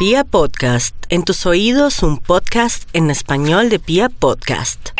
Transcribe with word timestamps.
Pia 0.00 0.24
Podcast, 0.24 0.96
en 1.10 1.24
tus 1.24 1.44
oídos 1.44 2.02
un 2.02 2.16
podcast 2.16 2.88
en 2.94 3.10
español 3.10 3.68
de 3.68 3.78
Pia 3.78 4.08
Podcast. 4.08 4.98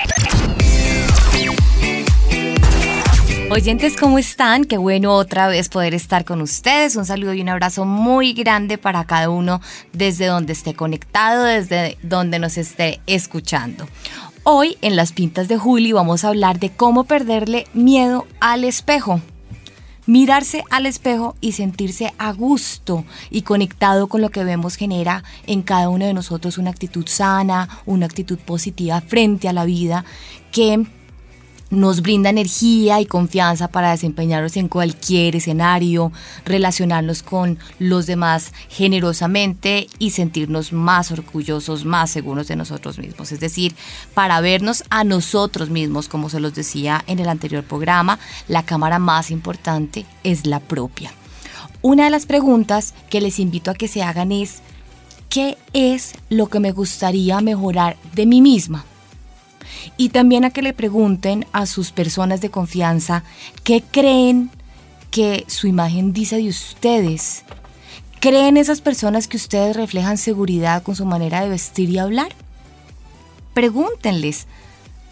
Oyentes, 3.51 3.97
¿cómo 3.97 4.19
están? 4.19 4.67
Qué 4.67 4.77
bueno 4.77 5.15
otra 5.15 5.49
vez 5.49 5.71
poder 5.71 5.95
estar 5.95 6.27
con 6.27 6.43
ustedes. 6.43 6.97
Un 6.97 7.07
saludo 7.07 7.33
y 7.33 7.41
un 7.41 7.49
abrazo 7.49 7.87
muy 7.87 8.35
grande 8.35 8.77
para 8.77 9.05
cada 9.05 9.31
uno 9.31 9.63
desde 9.95 10.27
donde 10.27 10.53
esté 10.53 10.75
conectado, 10.75 11.45
desde 11.45 11.97
donde 12.03 12.39
nos 12.39 12.59
esté 12.59 13.01
escuchando. 13.07 13.89
Hoy 14.43 14.77
en 14.83 14.97
las 14.97 15.13
pintas 15.13 15.49
de 15.49 15.57
Juli 15.57 15.93
vamos 15.93 16.27
a 16.27 16.29
hablar 16.29 16.61
de 16.61 16.69
cómo 16.69 17.05
perderle 17.05 17.67
miedo 17.73 18.27
al 18.39 18.65
espejo. 18.65 19.23
Mirarse 20.11 20.65
al 20.71 20.87
espejo 20.87 21.37
y 21.41 21.53
sentirse 21.53 22.13
a 22.19 22.33
gusto 22.33 23.05
y 23.31 23.43
conectado 23.43 24.09
con 24.09 24.21
lo 24.21 24.31
que 24.31 24.43
vemos 24.43 24.75
genera 24.75 25.23
en 25.47 25.63
cada 25.63 25.89
uno 25.89 26.05
de 26.05 26.15
nosotros 26.15 26.59
una 26.59 26.71
actitud 26.71 27.07
sana, 27.07 27.69
una 27.87 28.07
actitud 28.07 28.37
positiva 28.37 29.01
frente 29.03 29.49
a 29.49 29.53
la 29.53 29.65
vida 29.65 30.05
que 30.51 30.85
nos 31.71 32.03
brinda 32.03 32.31
energía 32.31 33.01
y 33.01 33.07
confianza 33.07 33.69
para 33.69 33.91
desempeñarnos 33.91 34.57
en 34.57 34.69
cualquier 34.69 35.37
escenario, 35.37 36.13
relacionarnos 36.45 37.23
con 37.23 37.59
los 37.79 38.07
demás 38.07 38.53
generosamente 38.69 39.87
y 39.99 40.11
sentirnos 40.11 40.73
más 40.73 41.13
orgullosos, 41.13 41.85
más 41.85 42.11
seguros 42.11 42.49
de 42.49 42.57
nosotros 42.57 42.99
mismos. 42.99 43.33
Es 43.33 43.41
decir, 43.41 43.75
para 44.15 44.41
vernos 44.41 44.85
a 44.91 45.05
nosotros 45.05 45.71
mismos, 45.71 46.09
como 46.09 46.29
se 46.29 46.41
los 46.41 46.55
decía 46.55 47.05
en 47.07 47.21
el 47.21 47.29
anterior 47.29 47.65
programa, 47.65 48.19
la 48.49 48.65
cámara 48.65 48.99
más 48.99 49.31
importante 49.31 50.05
es 50.25 50.47
la 50.47 50.61
propia. 50.61 51.13
Una 51.83 52.05
de 52.05 52.11
las 52.11 52.27
preguntas 52.27 52.95
que 53.09 53.21
les 53.21 53.39
invito 53.39 53.71
a 53.71 53.75
que 53.75 53.89
se 53.89 54.03
hagan 54.03 54.33
es, 54.33 54.61
¿qué 55.31 55.57
es 55.73 56.13
lo 56.29 56.49
que 56.49 56.61
me 56.61 56.73
gustaría 56.73 57.41
mejorar 57.41 57.97
de 58.15 58.27
mí 58.27 58.43
misma? 58.43 58.85
Y 59.97 60.11
también 60.11 60.45
a 60.45 60.51
que 60.51 60.63
le 60.63 60.73
pregunten 60.73 61.47
a 61.53 61.67
sus 61.67 61.91
personas 61.91 62.41
de 62.41 62.51
confianza 62.51 63.25
qué 63.65 63.83
creen 63.83 64.51
que 65.11 65.45
su 65.49 65.67
imagen 65.67 66.13
dice 66.13 66.37
de 66.37 66.49
ustedes. 66.49 67.45
¿Creen 68.21 68.57
esas 68.57 68.81
personas 68.81 69.29
que 69.29 69.37
ustedes 69.37 69.77
reflejan 69.77 70.19
seguridad 70.19 70.83
con 70.83 70.95
su 70.95 71.07
manera 71.07 71.41
de 71.41 71.49
vestir 71.49 71.91
y 71.91 71.99
hablar? 71.99 72.35
Pregúntenles. 73.55 74.47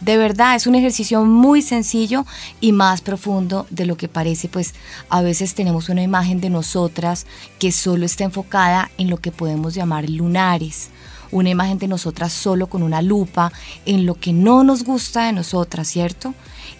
De 0.00 0.16
verdad, 0.16 0.54
es 0.54 0.68
un 0.68 0.76
ejercicio 0.76 1.24
muy 1.24 1.60
sencillo 1.60 2.24
y 2.60 2.70
más 2.70 3.00
profundo 3.00 3.66
de 3.70 3.84
lo 3.84 3.96
que 3.96 4.06
parece, 4.06 4.48
pues 4.48 4.74
a 5.08 5.22
veces 5.22 5.54
tenemos 5.54 5.88
una 5.88 6.02
imagen 6.02 6.40
de 6.40 6.50
nosotras 6.50 7.26
que 7.58 7.72
solo 7.72 8.06
está 8.06 8.22
enfocada 8.22 8.90
en 8.96 9.10
lo 9.10 9.16
que 9.16 9.32
podemos 9.32 9.74
llamar 9.74 10.08
lunares 10.08 10.90
una 11.30 11.50
imagen 11.50 11.78
de 11.78 11.88
nosotras 11.88 12.32
solo 12.32 12.68
con 12.68 12.82
una 12.82 13.02
lupa 13.02 13.52
en 13.86 14.06
lo 14.06 14.14
que 14.14 14.32
no 14.32 14.64
nos 14.64 14.84
gusta 14.84 15.26
de 15.26 15.32
nosotras, 15.32 15.88
¿cierto? 15.88 16.34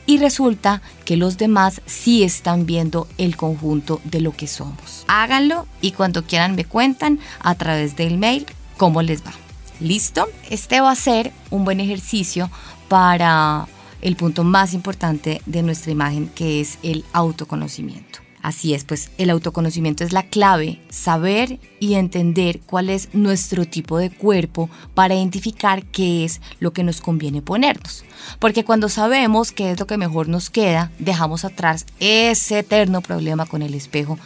Y 0.06 0.18
resulta 0.18 0.82
que 1.04 1.16
los 1.16 1.38
demás 1.38 1.80
sí 1.86 2.22
están 2.22 2.66
viendo 2.66 3.08
el 3.18 3.36
conjunto 3.36 4.00
de 4.04 4.20
lo 4.20 4.32
que 4.32 4.46
somos. 4.46 5.04
Háganlo 5.08 5.66
y 5.80 5.92
cuando 5.92 6.24
quieran 6.24 6.54
me 6.54 6.64
cuentan 6.64 7.18
a 7.40 7.54
través 7.54 7.96
del 7.96 8.18
mail 8.18 8.46
cómo 8.76 9.02
les 9.02 9.24
va. 9.24 9.32
¿Listo? 9.80 10.28
Este 10.50 10.80
va 10.80 10.90
a 10.90 10.96
ser 10.96 11.32
un 11.50 11.64
buen 11.64 11.80
ejercicio 11.80 12.50
para 12.88 13.68
el 14.00 14.16
punto 14.16 14.44
más 14.44 14.74
importante 14.74 15.42
de 15.46 15.62
nuestra 15.62 15.92
imagen, 15.92 16.28
que 16.28 16.60
es 16.60 16.78
el 16.82 17.04
autoconocimiento. 17.12 18.27
Así 18.48 18.72
es, 18.72 18.84
pues 18.84 19.10
el 19.18 19.28
autoconocimiento 19.28 20.04
es 20.04 20.14
la 20.14 20.22
clave, 20.22 20.80
saber 20.88 21.60
y 21.80 21.96
entender 21.96 22.60
cuál 22.60 22.88
es 22.88 23.10
nuestro 23.12 23.66
tipo 23.66 23.98
de 23.98 24.08
cuerpo 24.08 24.70
para 24.94 25.14
identificar 25.14 25.84
qué 25.84 26.24
es 26.24 26.40
lo 26.58 26.72
que 26.72 26.82
nos 26.82 27.02
conviene 27.02 27.42
ponernos. 27.42 28.06
Porque 28.38 28.64
cuando 28.64 28.88
sabemos 28.88 29.52
qué 29.52 29.72
es 29.72 29.78
lo 29.78 29.86
que 29.86 29.98
mejor 29.98 30.28
nos 30.28 30.48
queda, 30.48 30.90
dejamos 30.98 31.44
atrás 31.44 31.84
ese 32.00 32.60
eterno 32.60 33.02
problema 33.02 33.44
con 33.44 33.60
el 33.60 33.74
espejo. 33.74 34.18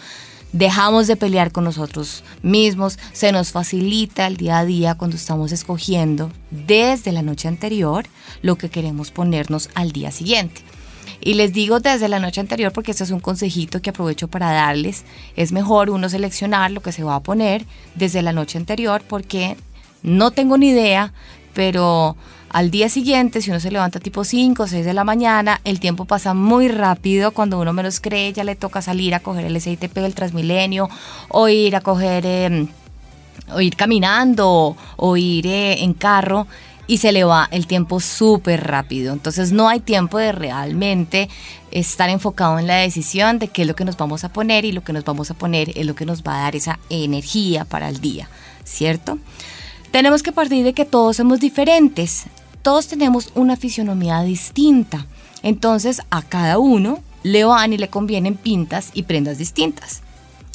Dejamos 0.53 1.09
de 1.09 1.17
pelear 1.17 1.51
con 1.51 1.65
nosotros 1.65 2.23
mismos, 2.43 3.01
se 3.13 3.33
nos 3.33 3.51
facilita 3.51 4.29
el 4.29 4.37
día 4.37 4.61
a 4.61 4.65
día 4.65 4.95
cuando 4.95 5.17
estamos 5.17 5.51
escogiendo 5.51 6.31
desde 6.53 7.11
la 7.11 7.23
noche 7.23 7.49
anterior 7.49 8.07
lo 8.41 8.55
que 8.55 8.71
queremos 8.71 9.11
ponernos 9.11 9.69
al 9.75 9.91
día 9.91 10.13
siguiente. 10.13 10.63
Y 11.21 11.35
les 11.35 11.53
digo 11.53 11.81
desde 11.81 12.09
la 12.09 12.19
noche 12.19 12.41
anterior 12.41 12.73
porque 12.73 12.91
este 12.91 13.05
es 13.05 13.11
un 13.11 13.21
consejito 13.21 13.81
que 13.81 13.91
aprovecho 13.91 14.29
para 14.29 14.53
darles. 14.53 15.05
Es 15.37 15.53
mejor 15.53 15.91
uno 15.91 16.09
seleccionar 16.09 16.71
lo 16.71 16.81
que 16.81 16.93
se 16.93 17.05
va 17.05 17.17
a 17.17 17.23
poner 17.23 17.65
desde 17.95 18.23
la 18.23 18.33
noche 18.33 18.59
anterior 18.59 19.03
porque 19.09 19.57
no 20.03 20.31
tengo 20.33 20.59
ni 20.59 20.71
idea, 20.71 21.13
pero 21.55 22.17
al 22.53 22.71
día 22.71 22.91
siguiente, 22.91 23.41
si 23.41 23.51
uno 23.51 23.61
se 23.61 23.71
levanta 23.71 23.99
tipo 23.99 24.25
5 24.25 24.63
o 24.63 24.67
6 24.67 24.85
de 24.85 24.93
la 24.93 25.05
mañana, 25.05 25.63
el 25.65 25.81
tiempo 25.81 26.05
pasa 26.05 26.35
muy 26.35 26.69
rápido. 26.69 27.31
Cuando 27.31 27.59
uno 27.59 27.73
menos 27.73 27.99
cree, 27.99 28.33
ya 28.33 28.45
le 28.45 28.57
toca 28.57 28.83
salir 28.83 29.15
a 29.15 29.21
coger 29.21 29.47
el 29.47 29.59
SITP 29.59 29.95
del 29.95 30.15
Transmilenio 30.15 30.91
o 31.31 31.49
ir 31.49 31.77
a 31.77 31.81
coger, 31.81 32.27
em, 32.27 32.69
o 33.55 33.61
ir 33.61 33.75
caminando 33.75 34.77
o 34.97 35.17
ir 35.17 35.47
eh, 35.47 35.83
en 35.83 35.95
carro 35.95 36.47
y 36.93 36.99
se 36.99 37.11
le 37.11 37.25
va 37.25 37.49
el 37.51 37.67
tiempo 37.67 38.01
súper 38.01 38.67
rápido. 38.67 39.15
Entonces 39.15 39.51
no 39.51 39.71
hay 39.71 39.81
tiempo 39.81 40.19
de 40.19 40.31
realmente 40.31 41.31
estar 41.71 42.11
enfocado 42.11 42.59
en 42.59 42.67
la 42.67 42.77
decisión 42.77 43.39
de 43.39 43.49
qué 43.49 43.63
es 43.63 43.69
lo 43.69 43.75
que 43.75 43.87
nos 43.87 43.97
vamos 43.97 44.25
a 44.25 44.29
poner 44.29 44.67
y 44.67 44.73
lo 44.73 44.85
que 44.85 44.93
nos 44.93 45.03
vamos 45.03 45.31
a 45.31 45.35
poner 45.35 45.73
es 45.75 45.87
lo 45.87 45.95
que 45.95 46.05
nos 46.05 46.23
va 46.23 46.35
a 46.35 46.43
dar 46.43 46.55
esa 46.55 46.79
energía 46.91 47.65
para 47.65 47.89
el 47.89 48.03
día, 48.03 48.29
¿cierto? 48.65 49.19
Tenemos 49.91 50.23
que 50.23 50.33
partir 50.33 50.65
de 50.65 50.75
que 50.75 50.85
todos 50.85 51.17
somos 51.17 51.41
diferentes, 51.41 52.25
todos 52.61 52.89
tenemos 52.89 53.31
una 53.35 53.57
fisionomía 53.57 54.21
distinta. 54.21 55.07
Entonces 55.43 56.03
a 56.11 56.21
cada 56.21 56.59
uno 56.59 56.99
le 57.23 57.45
van 57.45 57.73
y 57.73 57.79
le 57.79 57.89
convienen 57.89 58.35
pintas 58.35 58.91
y 58.93 59.05
prendas 59.05 59.39
distintas. 59.39 60.03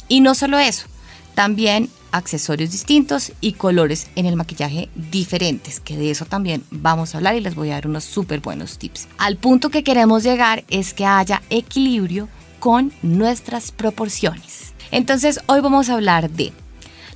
Y 0.06 0.20
no 0.20 0.36
solo 0.36 0.60
eso, 0.60 0.86
también 1.34 1.90
accesorios 2.12 2.70
distintos 2.70 3.32
y 3.40 3.52
colores 3.52 4.08
en 4.16 4.26
el 4.26 4.36
maquillaje 4.36 4.88
diferentes, 4.94 5.80
que 5.80 5.96
de 5.96 6.10
eso 6.10 6.24
también 6.24 6.64
vamos 6.70 7.14
a 7.14 7.18
hablar 7.18 7.36
y 7.36 7.40
les 7.40 7.54
voy 7.54 7.70
a 7.70 7.74
dar 7.74 7.86
unos 7.86 8.04
súper 8.04 8.40
buenos 8.40 8.78
tips. 8.78 9.08
Al 9.18 9.36
punto 9.36 9.70
que 9.70 9.84
queremos 9.84 10.22
llegar 10.22 10.64
es 10.68 10.94
que 10.94 11.06
haya 11.06 11.42
equilibrio 11.50 12.28
con 12.58 12.92
nuestras 13.02 13.72
proporciones. 13.72 14.74
Entonces 14.90 15.40
hoy 15.46 15.60
vamos 15.60 15.88
a 15.88 15.94
hablar 15.94 16.30
de 16.30 16.52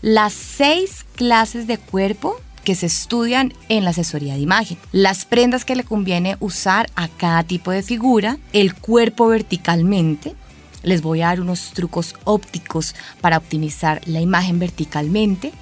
las 0.02 0.32
seis 0.32 1.04
clases 1.14 1.66
de 1.66 1.78
cuerpo 1.78 2.36
que 2.64 2.74
se 2.74 2.86
estudian 2.86 3.52
en 3.68 3.84
la 3.84 3.90
asesoría 3.90 4.34
de 4.34 4.40
imagen, 4.40 4.78
las 4.92 5.24
prendas 5.24 5.64
que 5.64 5.74
le 5.74 5.84
conviene 5.84 6.36
usar 6.40 6.90
a 6.94 7.08
cada 7.08 7.42
tipo 7.42 7.70
de 7.70 7.82
figura, 7.82 8.38
el 8.52 8.74
cuerpo 8.74 9.26
verticalmente, 9.26 10.34
les 10.82 11.02
voy 11.02 11.22
a 11.22 11.26
dar 11.26 11.40
unos 11.40 11.70
trucos 11.72 12.14
ópticos 12.24 12.94
para 13.20 13.38
optimizar 13.38 14.00
la 14.06 14.20
imagen 14.20 14.58
verticalmente. 14.58 15.52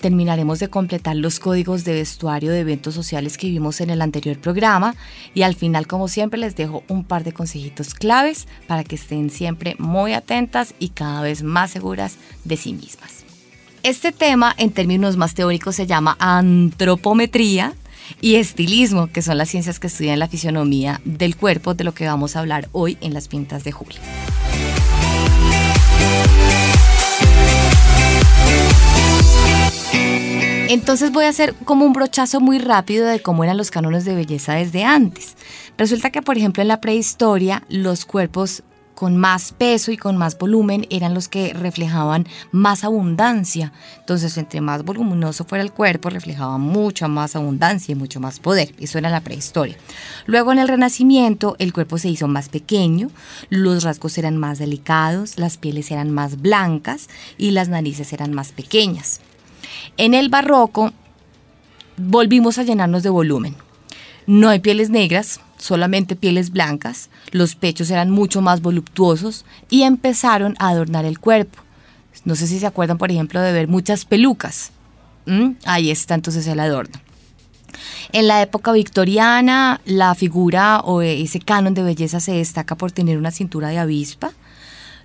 Terminaremos 0.00 0.58
de 0.60 0.68
completar 0.68 1.14
los 1.16 1.38
códigos 1.38 1.84
de 1.84 1.92
vestuario 1.92 2.50
de 2.50 2.60
eventos 2.60 2.94
sociales 2.94 3.36
que 3.36 3.48
vimos 3.48 3.82
en 3.82 3.90
el 3.90 4.00
anterior 4.00 4.38
programa 4.38 4.94
y 5.34 5.42
al 5.42 5.54
final, 5.54 5.86
como 5.86 6.08
siempre, 6.08 6.40
les 6.40 6.56
dejo 6.56 6.82
un 6.88 7.04
par 7.04 7.22
de 7.22 7.32
consejitos 7.32 7.92
claves 7.92 8.48
para 8.66 8.82
que 8.82 8.94
estén 8.94 9.28
siempre 9.28 9.76
muy 9.78 10.14
atentas 10.14 10.74
y 10.78 10.88
cada 10.88 11.20
vez 11.20 11.42
más 11.42 11.70
seguras 11.70 12.16
de 12.44 12.56
sí 12.56 12.72
mismas. 12.72 13.24
Este 13.82 14.12
tema, 14.12 14.54
en 14.58 14.72
términos 14.72 15.16
más 15.16 15.34
teóricos, 15.34 15.76
se 15.76 15.86
llama 15.86 16.16
antropometría 16.18 17.74
y 18.20 18.36
estilismo, 18.36 19.08
que 19.08 19.22
son 19.22 19.38
las 19.38 19.48
ciencias 19.48 19.78
que 19.78 19.86
estudian 19.86 20.18
la 20.18 20.28
fisionomía 20.28 21.00
del 21.04 21.36
cuerpo, 21.36 21.74
de 21.74 21.84
lo 21.84 21.94
que 21.94 22.06
vamos 22.06 22.36
a 22.36 22.40
hablar 22.40 22.68
hoy 22.72 22.98
en 23.00 23.14
las 23.14 23.28
pintas 23.28 23.64
de 23.64 23.72
julio. 23.72 24.00
Entonces 30.70 31.10
voy 31.10 31.24
a 31.24 31.30
hacer 31.30 31.54
como 31.64 31.84
un 31.84 31.92
brochazo 31.92 32.40
muy 32.40 32.60
rápido 32.60 33.04
de 33.08 33.20
cómo 33.20 33.42
eran 33.42 33.56
los 33.56 33.72
cánones 33.72 34.04
de 34.04 34.14
belleza 34.14 34.54
desde 34.54 34.84
antes. 34.84 35.36
Resulta 35.76 36.10
que, 36.10 36.22
por 36.22 36.38
ejemplo, 36.38 36.62
en 36.62 36.68
la 36.68 36.80
prehistoria, 36.80 37.64
los 37.68 38.04
cuerpos 38.04 38.62
con 39.00 39.16
más 39.16 39.52
peso 39.52 39.92
y 39.92 39.96
con 39.96 40.18
más 40.18 40.36
volumen 40.36 40.86
eran 40.90 41.14
los 41.14 41.26
que 41.26 41.54
reflejaban 41.54 42.26
más 42.52 42.84
abundancia. 42.84 43.72
Entonces, 43.98 44.36
entre 44.36 44.60
más 44.60 44.84
voluminoso 44.84 45.46
fuera 45.46 45.64
el 45.64 45.72
cuerpo, 45.72 46.10
reflejaba 46.10 46.58
mucha 46.58 47.08
más 47.08 47.34
abundancia 47.34 47.92
y 47.92 47.94
mucho 47.94 48.20
más 48.20 48.40
poder. 48.40 48.74
Eso 48.78 48.98
era 48.98 49.08
la 49.08 49.22
prehistoria. 49.22 49.74
Luego, 50.26 50.52
en 50.52 50.58
el 50.58 50.68
Renacimiento, 50.68 51.56
el 51.58 51.72
cuerpo 51.72 51.96
se 51.96 52.10
hizo 52.10 52.28
más 52.28 52.50
pequeño, 52.50 53.08
los 53.48 53.84
rasgos 53.84 54.18
eran 54.18 54.36
más 54.36 54.58
delicados, 54.58 55.38
las 55.38 55.56
pieles 55.56 55.90
eran 55.90 56.10
más 56.10 56.42
blancas 56.42 57.08
y 57.38 57.52
las 57.52 57.70
narices 57.70 58.12
eran 58.12 58.34
más 58.34 58.52
pequeñas. 58.52 59.22
En 59.96 60.12
el 60.12 60.28
barroco 60.28 60.92
volvimos 61.96 62.58
a 62.58 62.64
llenarnos 62.64 63.02
de 63.02 63.08
volumen. 63.08 63.56
No 64.26 64.50
hay 64.50 64.58
pieles 64.58 64.90
negras, 64.90 65.40
solamente 65.60 66.16
pieles 66.16 66.50
blancas, 66.50 67.10
los 67.30 67.54
pechos 67.54 67.90
eran 67.90 68.10
mucho 68.10 68.40
más 68.40 68.62
voluptuosos 68.62 69.44
y 69.68 69.82
empezaron 69.82 70.56
a 70.58 70.68
adornar 70.68 71.04
el 71.04 71.18
cuerpo. 71.18 71.58
No 72.24 72.34
sé 72.34 72.46
si 72.46 72.58
se 72.58 72.66
acuerdan, 72.66 72.98
por 72.98 73.10
ejemplo, 73.10 73.40
de 73.40 73.52
ver 73.52 73.68
muchas 73.68 74.04
pelucas. 74.04 74.72
Ahí 75.64 75.90
está 75.90 76.14
entonces 76.14 76.46
el 76.46 76.58
adorno. 76.58 76.98
En 78.12 78.26
la 78.26 78.42
época 78.42 78.72
victoriana, 78.72 79.80
la 79.84 80.14
figura 80.16 80.80
o 80.80 81.02
ese 81.02 81.38
canon 81.38 81.74
de 81.74 81.84
belleza 81.84 82.18
se 82.18 82.32
destaca 82.32 82.74
por 82.74 82.90
tener 82.90 83.16
una 83.16 83.30
cintura 83.30 83.68
de 83.68 83.78
avispa. 83.78 84.32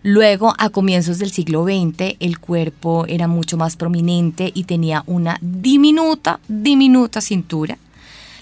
Luego, 0.02 0.54
a 0.58 0.70
comienzos 0.70 1.20
del 1.20 1.32
siglo 1.32 1.64
XX, 1.64 2.16
el 2.20 2.40
cuerpo 2.40 3.06
era 3.08 3.28
mucho 3.28 3.58
más 3.58 3.76
prominente 3.76 4.52
y 4.54 4.64
tenía 4.64 5.04
una 5.06 5.38
diminuta, 5.42 6.40
diminuta 6.48 7.22
cintura. 7.22 7.78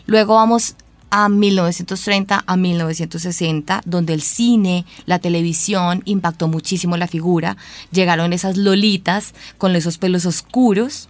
Luego 0.05 0.35
vamos 0.35 0.75
a 1.15 1.29
1930 1.29 2.43
a 2.43 2.57
1960, 2.57 3.81
donde 3.85 4.15
el 4.15 4.23
cine, 4.23 4.83
la 5.05 5.19
televisión 5.19 6.01
impactó 6.05 6.47
muchísimo 6.47 6.97
la 6.97 7.07
figura. 7.07 7.55
Llegaron 7.91 8.33
esas 8.33 8.57
lolitas 8.57 9.35
con 9.59 9.75
esos 9.75 9.99
pelos 9.99 10.25
oscuros. 10.25 11.09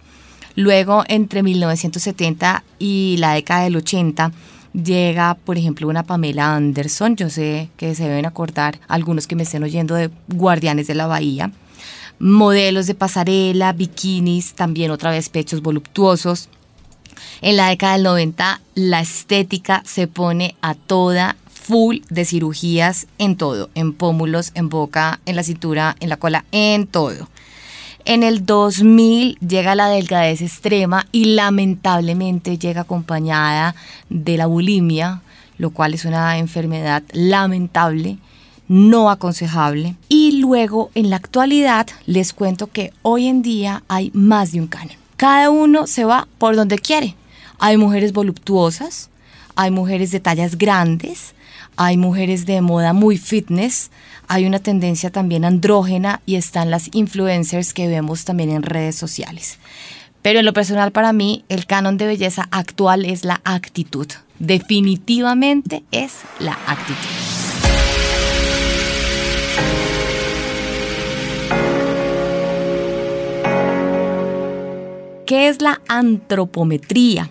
Luego, 0.56 1.04
entre 1.08 1.42
1970 1.42 2.64
y 2.78 3.16
la 3.18 3.32
década 3.32 3.64
del 3.64 3.76
80, 3.76 4.30
llega, 4.74 5.36
por 5.42 5.56
ejemplo, 5.56 5.88
una 5.88 6.02
Pamela 6.02 6.54
Anderson. 6.54 7.16
Yo 7.16 7.30
sé 7.30 7.70
que 7.78 7.94
se 7.94 8.06
deben 8.06 8.26
acordar 8.26 8.80
algunos 8.88 9.26
que 9.26 9.36
me 9.36 9.44
estén 9.44 9.62
oyendo 9.62 9.94
de 9.94 10.10
Guardianes 10.28 10.86
de 10.86 10.96
la 10.96 11.06
Bahía. 11.06 11.50
Modelos 12.18 12.86
de 12.86 12.94
pasarela, 12.94 13.72
bikinis, 13.72 14.52
también 14.52 14.90
otra 14.90 15.10
vez 15.10 15.30
pechos 15.30 15.62
voluptuosos. 15.62 16.50
En 17.40 17.56
la 17.56 17.68
década 17.68 17.94
del 17.94 18.02
90 18.04 18.60
la 18.74 19.00
estética 19.00 19.82
se 19.84 20.06
pone 20.06 20.54
a 20.60 20.74
toda 20.74 21.36
full 21.64 21.98
de 22.10 22.24
cirugías 22.24 23.06
en 23.18 23.36
todo, 23.36 23.70
en 23.74 23.94
pómulos, 23.94 24.52
en 24.54 24.68
boca, 24.68 25.20
en 25.24 25.36
la 25.36 25.42
cintura, 25.42 25.96
en 26.00 26.10
la 26.10 26.18
cola, 26.18 26.44
en 26.52 26.86
todo. 26.86 27.28
En 28.04 28.22
el 28.22 28.44
2000 28.44 29.38
llega 29.38 29.74
la 29.74 29.88
delgadez 29.88 30.42
extrema 30.42 31.06
y 31.10 31.24
lamentablemente 31.36 32.58
llega 32.58 32.82
acompañada 32.82 33.74
de 34.10 34.36
la 34.36 34.44
bulimia, 34.44 35.22
lo 35.56 35.70
cual 35.70 35.94
es 35.94 36.04
una 36.04 36.36
enfermedad 36.36 37.02
lamentable, 37.12 38.18
no 38.68 39.08
aconsejable. 39.08 39.96
Y 40.10 40.32
luego 40.40 40.90
en 40.94 41.08
la 41.08 41.16
actualidad 41.16 41.86
les 42.04 42.34
cuento 42.34 42.66
que 42.66 42.92
hoy 43.00 43.26
en 43.26 43.40
día 43.40 43.84
hay 43.88 44.10
más 44.12 44.52
de 44.52 44.60
un 44.60 44.66
canon. 44.66 45.03
Cada 45.16 45.50
uno 45.50 45.86
se 45.86 46.04
va 46.04 46.26
por 46.38 46.56
donde 46.56 46.78
quiere. 46.78 47.14
Hay 47.58 47.76
mujeres 47.76 48.12
voluptuosas, 48.12 49.10
hay 49.56 49.70
mujeres 49.70 50.10
de 50.10 50.20
tallas 50.20 50.58
grandes, 50.58 51.34
hay 51.76 51.96
mujeres 51.96 52.46
de 52.46 52.60
moda 52.60 52.92
muy 52.92 53.18
fitness, 53.18 53.90
hay 54.28 54.46
una 54.46 54.58
tendencia 54.58 55.10
también 55.10 55.44
andrógena 55.44 56.20
y 56.26 56.36
están 56.36 56.70
las 56.70 56.88
influencers 56.92 57.72
que 57.72 57.88
vemos 57.88 58.24
también 58.24 58.50
en 58.50 58.62
redes 58.62 58.96
sociales. 58.96 59.58
Pero 60.22 60.38
en 60.38 60.46
lo 60.46 60.52
personal 60.52 60.90
para 60.90 61.12
mí, 61.12 61.44
el 61.48 61.66
canon 61.66 61.98
de 61.98 62.06
belleza 62.06 62.48
actual 62.50 63.04
es 63.04 63.24
la 63.24 63.40
actitud. 63.44 64.08
Definitivamente 64.38 65.84
es 65.90 66.12
la 66.40 66.58
actitud. 66.66 67.43
¿Qué 75.26 75.48
es 75.48 75.62
la 75.62 75.80
antropometría? 75.88 77.30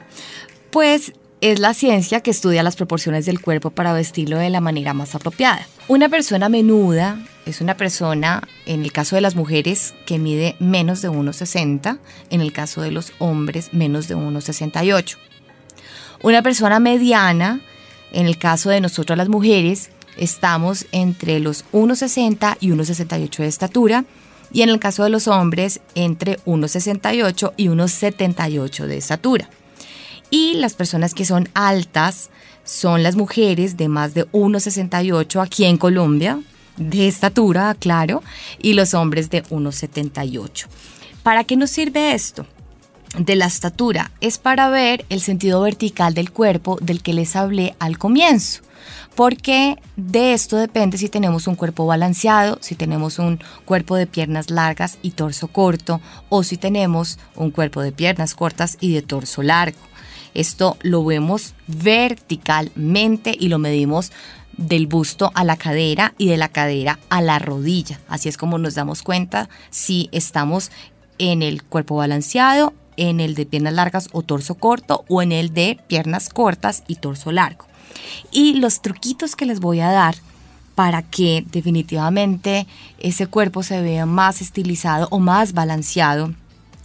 Pues 0.72 1.14
es 1.42 1.60
la 1.60 1.76
ciencia 1.76 2.22
que 2.22 2.32
estudia 2.32 2.64
las 2.64 2.76
proporciones 2.76 3.26
del 3.26 3.40
cuerpo 3.40 3.70
para 3.70 3.94
vestirlo 3.94 4.40
de 4.40 4.50
la 4.50 4.62
manera 4.62 4.94
más 4.94 5.14
apropiada. 5.14 5.68
Una 5.88 6.10
persona 6.10 6.50
menuda 6.50 7.20
es 7.46 7.62
una 7.62 7.78
persona, 7.78 8.42
en 8.66 8.82
el 8.82 8.92
caso 8.92 9.16
de 9.16 9.22
las 9.22 9.36
mujeres, 9.36 9.94
que 10.08 10.18
mide 10.18 10.56
menos 10.60 11.02
de 11.02 11.10
1,60, 11.10 12.00
en 12.32 12.42
el 12.42 12.52
caso 12.52 12.82
de 12.82 12.92
los 12.92 13.12
hombres, 13.20 13.74
menos 13.74 14.08
de 14.08 14.16
1,68. 14.16 15.18
Una 16.24 16.42
persona 16.42 16.80
mediana, 16.80 17.62
en 18.12 18.26
el 18.26 18.38
caso 18.38 18.70
de 18.70 18.82
nosotros 18.82 19.18
las 19.18 19.30
mujeres, 19.30 19.92
estamos 20.18 20.88
entre 20.92 21.40
los 21.40 21.66
1,60 21.74 22.58
y 22.60 22.70
1,68 22.70 23.38
de 23.38 23.48
estatura 23.48 24.06
y 24.54 24.62
en 24.62 24.70
el 24.70 24.80
caso 24.80 25.04
de 25.04 25.10
los 25.10 25.28
hombres 25.28 25.82
entre 25.96 26.38
1,68 26.46 27.54
y 27.58 27.68
1,78 27.68 28.86
de 28.86 28.98
estatura. 28.98 29.50
Y 30.30 30.54
las 30.54 30.76
personas 30.76 31.14
que 31.14 31.26
son 31.26 31.50
altas 31.54 32.30
son 32.64 33.04
las 33.04 33.16
mujeres 33.16 33.76
de 33.76 33.90
más 33.90 34.14
de 34.14 34.26
1,68 34.32 35.44
aquí 35.44 35.66
en 35.66 35.78
Colombia, 35.78 36.40
de 36.78 37.08
estatura, 37.08 37.76
claro, 37.78 38.24
y 38.62 38.74
los 38.74 38.94
hombres 38.94 39.30
de 39.30 39.44
1,78. 39.44 40.68
¿Para 41.24 41.44
qué 41.44 41.58
nos 41.58 41.72
sirve 41.72 42.14
esto? 42.14 42.46
de 43.18 43.36
la 43.36 43.46
estatura 43.46 44.10
es 44.22 44.40
para 44.40 44.70
ver 44.70 45.06
el 45.10 45.22
sentido 45.22 45.62
vertical 45.62 46.16
del 46.16 46.32
cuerpo 46.32 46.80
del 46.82 47.04
que 47.04 47.14
les 47.14 47.36
hablé 47.36 47.76
al 47.78 48.00
comienzo 48.00 48.64
porque 49.16 49.78
de 49.96 50.34
esto 50.34 50.58
depende 50.58 50.98
si 50.98 51.10
tenemos 51.10 51.48
un 51.48 51.56
cuerpo 51.56 51.86
balanceado, 51.86 52.58
si 52.62 52.76
tenemos 52.76 53.20
un 53.20 53.40
cuerpo 53.66 53.96
de 53.96 54.08
piernas 54.08 54.50
largas 54.50 54.98
y 55.02 55.12
torso 55.12 55.48
corto, 55.48 56.02
o 56.30 56.44
si 56.44 56.58
tenemos 56.58 57.20
un 57.36 57.52
cuerpo 57.52 57.82
de 57.82 57.92
piernas 57.92 58.36
cortas 58.36 58.78
y 58.80 58.94
de 58.94 59.02
torso 59.02 59.44
largo. 59.44 59.80
Esto 60.34 60.78
lo 60.82 61.06
vemos 61.06 61.54
verticalmente 61.68 63.36
y 63.40 63.50
lo 63.50 63.60
medimos 63.60 64.12
del 64.58 64.88
busto 64.88 65.32
a 65.36 65.44
la 65.44 65.58
cadera 65.58 66.14
y 66.18 66.28
de 66.28 66.38
la 66.38 66.50
cadera 66.50 67.00
a 67.10 67.22
la 67.22 67.40
rodilla. 67.40 68.00
Así 68.08 68.30
es 68.30 68.38
como 68.38 68.58
nos 68.58 68.76
damos 68.76 69.04
cuenta 69.04 69.50
si 69.70 70.10
estamos 70.12 70.72
en 71.18 71.42
el 71.42 71.64
cuerpo 71.64 71.96
balanceado, 71.96 72.74
en 72.98 73.20
el 73.20 73.36
de 73.36 73.46
piernas 73.46 73.74
largas 73.74 74.10
o 74.12 74.22
torso 74.22 74.56
corto 74.56 75.06
o 75.08 75.22
en 75.22 75.32
el 75.32 75.54
de 75.54 75.80
piernas 75.88 76.30
cortas 76.30 76.84
y 76.88 76.96
torso 76.96 77.32
largo. 77.32 77.66
Y 78.32 78.54
los 78.54 78.82
truquitos 78.82 79.36
que 79.36 79.46
les 79.46 79.60
voy 79.60 79.80
a 79.80 79.92
dar 79.92 80.16
para 80.76 81.04
que 81.04 81.46
definitivamente 81.52 82.68
ese 83.00 83.28
cuerpo 83.28 83.64
se 83.64 83.82
vea 83.82 84.06
más 84.06 84.42
estilizado 84.42 85.08
o 85.12 85.20
más 85.20 85.54
balanceado 85.54 86.34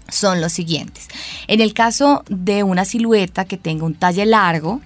son 0.08 0.40
los 0.40 0.52
siguientes. 0.52 1.08
En 1.46 1.60
el 1.60 1.74
caso 1.74 2.24
de 2.28 2.62
una 2.62 2.84
silueta 2.84 3.44
que 3.44 3.56
tenga 3.56 3.84
un 3.84 3.94
talle 3.94 4.26
largo, 4.26 4.80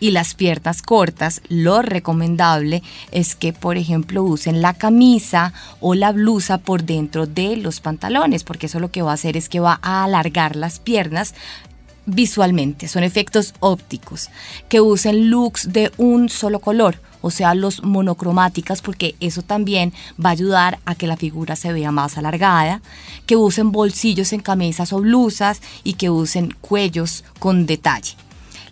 y 0.00 0.10
las 0.10 0.34
piernas 0.34 0.82
cortas, 0.82 1.42
lo 1.48 1.82
recomendable 1.82 2.82
es 3.12 3.36
que, 3.36 3.52
por 3.52 3.76
ejemplo, 3.76 4.22
usen 4.22 4.62
la 4.62 4.72
camisa 4.72 5.52
o 5.78 5.94
la 5.94 6.10
blusa 6.10 6.58
por 6.58 6.84
dentro 6.84 7.26
de 7.26 7.56
los 7.56 7.80
pantalones, 7.80 8.42
porque 8.42 8.66
eso 8.66 8.80
lo 8.80 8.90
que 8.90 9.02
va 9.02 9.10
a 9.10 9.14
hacer 9.14 9.36
es 9.36 9.48
que 9.48 9.60
va 9.60 9.78
a 9.82 10.04
alargar 10.04 10.56
las 10.56 10.78
piernas 10.78 11.34
visualmente, 12.10 12.88
son 12.88 13.02
efectos 13.02 13.54
ópticos, 13.60 14.28
que 14.68 14.80
usen 14.80 15.30
looks 15.30 15.72
de 15.72 15.92
un 15.96 16.28
solo 16.28 16.60
color, 16.60 17.00
o 17.22 17.30
sea, 17.30 17.54
los 17.54 17.82
monocromáticas, 17.82 18.82
porque 18.82 19.14
eso 19.20 19.42
también 19.42 19.92
va 20.22 20.30
a 20.30 20.32
ayudar 20.32 20.78
a 20.84 20.94
que 20.94 21.06
la 21.06 21.16
figura 21.16 21.56
se 21.56 21.72
vea 21.72 21.92
más 21.92 22.16
alargada, 22.18 22.80
que 23.26 23.36
usen 23.36 23.72
bolsillos 23.72 24.32
en 24.32 24.40
camisas 24.40 24.92
o 24.92 25.00
blusas 25.00 25.60
y 25.84 25.94
que 25.94 26.10
usen 26.10 26.54
cuellos 26.60 27.24
con 27.38 27.66
detalle. 27.66 28.14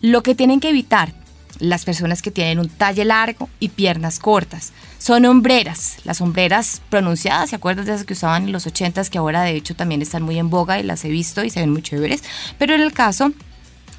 Lo 0.00 0.22
que 0.22 0.34
tienen 0.34 0.60
que 0.60 0.70
evitar 0.70 1.12
las 1.58 1.84
personas 1.84 2.22
que 2.22 2.30
tienen 2.30 2.58
un 2.58 2.68
talle 2.68 3.04
largo 3.04 3.48
y 3.60 3.70
piernas 3.70 4.18
cortas. 4.18 4.72
Son 4.98 5.24
hombreras, 5.24 5.96
las 6.04 6.20
hombreras 6.20 6.82
pronunciadas, 6.90 7.50
¿se 7.50 7.56
acuerdan 7.56 7.84
de 7.84 7.92
esas 7.94 8.06
que 8.06 8.14
usaban 8.14 8.44
en 8.44 8.52
los 8.52 8.66
80s 8.66 9.08
que 9.08 9.18
ahora 9.18 9.42
de 9.42 9.56
hecho 9.56 9.74
también 9.74 10.02
están 10.02 10.22
muy 10.22 10.38
en 10.38 10.50
boga 10.50 10.78
y 10.78 10.82
las 10.82 11.04
he 11.04 11.08
visto 11.08 11.44
y 11.44 11.50
se 11.50 11.60
ven 11.60 11.70
muy 11.70 11.82
chéveres? 11.82 12.22
Pero 12.58 12.74
en 12.74 12.80
el 12.80 12.92
caso 12.92 13.32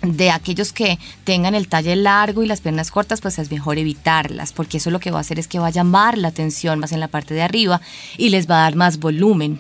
de 0.02 0.32
aquellos 0.32 0.72
que 0.72 0.98
tengan 1.24 1.56
el 1.56 1.68
talle 1.68 1.96
largo 1.96 2.44
y 2.44 2.48
las 2.48 2.62
piernas 2.62 2.92
cortas, 2.92 3.22
pues 3.22 3.38
es 3.40 3.52
mejor 3.52 3.78
evitarlas, 3.78 4.54
porque 4.54 4.78
eso 4.78 4.92
lo 4.92 5.00
que 5.00 5.12
va 5.12 5.18
a 5.18 5.22
hacer 5.22 5.40
es 5.40 5.48
que 5.48 5.60
va 5.60 5.68
a 5.68 5.72
llamar 5.72 6.18
la 6.18 6.30
atención 6.30 6.80
más 6.80 6.92
en 6.92 7.00
la 7.00 7.10
parte 7.10 7.34
de 7.34 7.42
arriba 7.42 7.82
y 8.18 8.30
les 8.30 8.50
va 8.50 8.60
a 8.60 8.64
dar 8.64 8.76
más 8.76 9.00
volumen. 9.00 9.60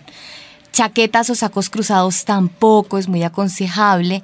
Chaquetas 0.71 1.29
o 1.29 1.35
sacos 1.35 1.69
cruzados 1.69 2.25
tampoco 2.25 2.97
es 2.97 3.07
muy 3.07 3.23
aconsejable 3.23 4.23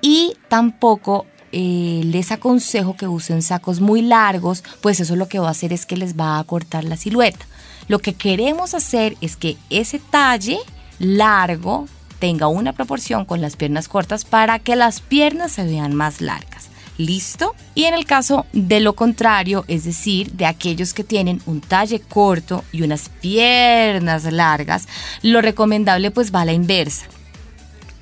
y 0.00 0.34
tampoco 0.48 1.26
eh, 1.56 2.00
les 2.02 2.32
aconsejo 2.32 2.96
que 2.96 3.06
usen 3.06 3.40
sacos 3.40 3.80
muy 3.80 4.02
largos, 4.02 4.64
pues 4.80 4.98
eso 4.98 5.14
lo 5.14 5.28
que 5.28 5.38
va 5.38 5.46
a 5.46 5.52
hacer 5.52 5.72
es 5.72 5.86
que 5.86 5.96
les 5.96 6.18
va 6.18 6.40
a 6.40 6.44
cortar 6.44 6.82
la 6.82 6.96
silueta. 6.96 7.46
Lo 7.86 8.00
que 8.00 8.14
queremos 8.14 8.74
hacer 8.74 9.16
es 9.20 9.36
que 9.36 9.56
ese 9.70 10.00
talle 10.00 10.58
largo 10.98 11.86
tenga 12.18 12.48
una 12.48 12.72
proporción 12.72 13.24
con 13.24 13.40
las 13.40 13.54
piernas 13.54 13.86
cortas 13.86 14.24
para 14.24 14.58
que 14.58 14.74
las 14.74 15.00
piernas 15.00 15.52
se 15.52 15.62
vean 15.62 15.94
más 15.94 16.20
largas. 16.20 16.70
¿Listo? 16.98 17.54
Y 17.76 17.84
en 17.84 17.94
el 17.94 18.04
caso 18.04 18.46
de 18.52 18.80
lo 18.80 18.94
contrario, 18.94 19.64
es 19.68 19.84
decir, 19.84 20.32
de 20.32 20.46
aquellos 20.46 20.92
que 20.92 21.04
tienen 21.04 21.40
un 21.46 21.60
talle 21.60 22.00
corto 22.00 22.64
y 22.72 22.82
unas 22.82 23.10
piernas 23.20 24.24
largas, 24.24 24.88
lo 25.22 25.40
recomendable 25.40 26.10
pues 26.10 26.34
va 26.34 26.40
a 26.40 26.46
la 26.46 26.52
inversa. 26.52 27.06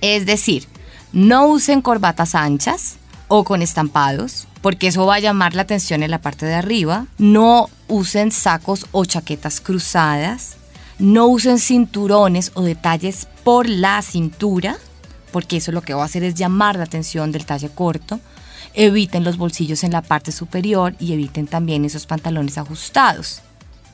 Es 0.00 0.24
decir, 0.24 0.68
no 1.12 1.48
usen 1.48 1.82
corbatas 1.82 2.34
anchas, 2.34 2.96
o 3.34 3.44
con 3.44 3.62
estampados, 3.62 4.46
porque 4.60 4.88
eso 4.88 5.06
va 5.06 5.14
a 5.14 5.20
llamar 5.20 5.54
la 5.54 5.62
atención 5.62 6.02
en 6.02 6.10
la 6.10 6.20
parte 6.20 6.44
de 6.44 6.52
arriba. 6.52 7.06
No 7.16 7.70
usen 7.88 8.30
sacos 8.30 8.84
o 8.92 9.06
chaquetas 9.06 9.62
cruzadas. 9.62 10.56
No 10.98 11.28
usen 11.28 11.58
cinturones 11.58 12.52
o 12.52 12.60
detalles 12.60 13.26
por 13.42 13.70
la 13.70 14.02
cintura, 14.02 14.76
porque 15.32 15.56
eso 15.56 15.72
lo 15.72 15.80
que 15.80 15.94
va 15.94 16.02
a 16.02 16.04
hacer 16.04 16.24
es 16.24 16.34
llamar 16.34 16.76
la 16.76 16.84
atención 16.84 17.32
del 17.32 17.46
talle 17.46 17.70
corto. 17.70 18.20
Eviten 18.74 19.24
los 19.24 19.38
bolsillos 19.38 19.82
en 19.82 19.92
la 19.92 20.02
parte 20.02 20.30
superior 20.30 20.94
y 21.00 21.14
eviten 21.14 21.46
también 21.46 21.86
esos 21.86 22.04
pantalones 22.04 22.58
ajustados. 22.58 23.40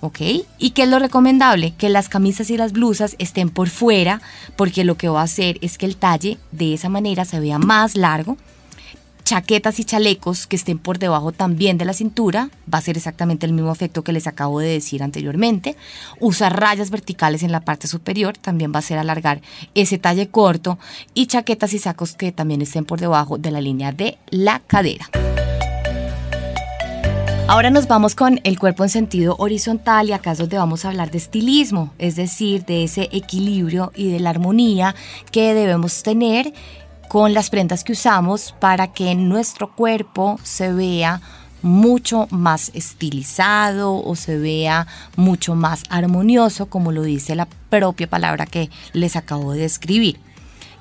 ¿ok? 0.00 0.18
¿Y 0.59 0.71
qué 0.71 0.83
es 0.83 0.88
lo 0.88 0.99
recomendable? 0.99 1.75
Que 1.78 1.90
las 1.90 2.09
camisas 2.09 2.50
y 2.50 2.57
las 2.57 2.73
blusas 2.73 3.14
estén 3.21 3.50
por 3.50 3.68
fuera, 3.68 4.21
porque 4.57 4.83
lo 4.83 4.97
que 4.97 5.09
va 5.09 5.21
a 5.21 5.25
hacer 5.25 5.59
es 5.61 5.78
que 5.78 5.87
el 5.87 5.97
talle 5.97 6.38
de 6.50 6.75
esa 6.75 6.88
manera 6.88 7.25
se 7.25 7.38
vea 7.38 7.61
más 7.61 7.95
largo 7.95 8.37
chaquetas 9.28 9.78
y 9.78 9.85
chalecos 9.85 10.47
que 10.47 10.56
estén 10.56 10.78
por 10.78 10.99
debajo 10.99 11.32
también 11.32 11.76
de 11.76 11.85
la 11.85 11.92
cintura, 11.92 12.49
va 12.73 12.78
a 12.78 12.80
ser 12.80 12.97
exactamente 12.97 13.44
el 13.44 13.52
mismo 13.52 13.70
efecto 13.70 14.02
que 14.02 14.14
les 14.14 14.26
acabo 14.26 14.58
de 14.58 14.68
decir 14.68 15.02
anteriormente. 15.02 15.76
Usar 16.18 16.58
rayas 16.58 16.88
verticales 16.88 17.42
en 17.42 17.52
la 17.52 17.61
parte 17.61 17.88
superior 17.88 18.38
también 18.38 18.73
va 18.75 18.78
a 18.78 18.82
ser 18.82 18.97
alargar 18.97 19.42
ese 19.75 19.99
talle 19.99 20.28
corto 20.28 20.78
y 21.12 21.26
chaquetas 21.26 21.75
y 21.75 21.78
sacos 21.78 22.14
que 22.14 22.32
también 22.32 22.62
estén 22.62 22.87
por 22.87 23.00
debajo 23.00 23.37
de 23.37 23.50
la 23.50 23.61
línea 23.61 23.92
de 23.92 24.16
la 24.30 24.61
cadera. 24.61 25.11
Ahora 27.49 27.68
nos 27.68 27.87
vamos 27.87 28.14
con 28.14 28.40
el 28.44 28.58
cuerpo 28.58 28.85
en 28.85 28.88
sentido 28.88 29.37
horizontal 29.38 30.08
y 30.08 30.12
acá 30.12 30.32
es 30.32 30.38
donde 30.38 30.56
vamos 30.56 30.87
a 30.87 30.88
hablar 30.88 31.11
de 31.11 31.18
estilismo, 31.18 31.92
es 31.99 32.16
decir, 32.16 32.64
de 32.64 32.85
ese 32.85 33.11
equilibrio 33.12 33.92
y 33.94 34.11
de 34.11 34.20
la 34.20 34.30
armonía 34.30 34.94
que 35.32 35.52
debemos 35.52 36.02
tener 36.02 36.54
con 37.09 37.35
las 37.35 37.50
prendas 37.50 37.85
que 37.85 37.93
usamos 37.93 38.55
para 38.61 38.93
que 38.93 39.15
nuestro 39.15 39.75
cuerpo 39.75 40.38
se 40.43 40.73
vea 40.73 41.21
mucho 41.62 42.29
más 42.31 42.71
estilizado 42.75 43.97
o 43.97 44.15
se 44.15 44.38
vea 44.38 44.87
mucho 45.17 45.55
más 45.55 45.83
armonioso, 45.88 46.67
como 46.67 46.93
lo 46.93 47.03
dice 47.03 47.35
la 47.35 47.49
propia 47.71 48.09
palabra 48.09 48.47
que 48.47 48.71
les 48.93 49.17
acabo 49.17 49.53
de 49.53 49.62
describir. 49.62 50.21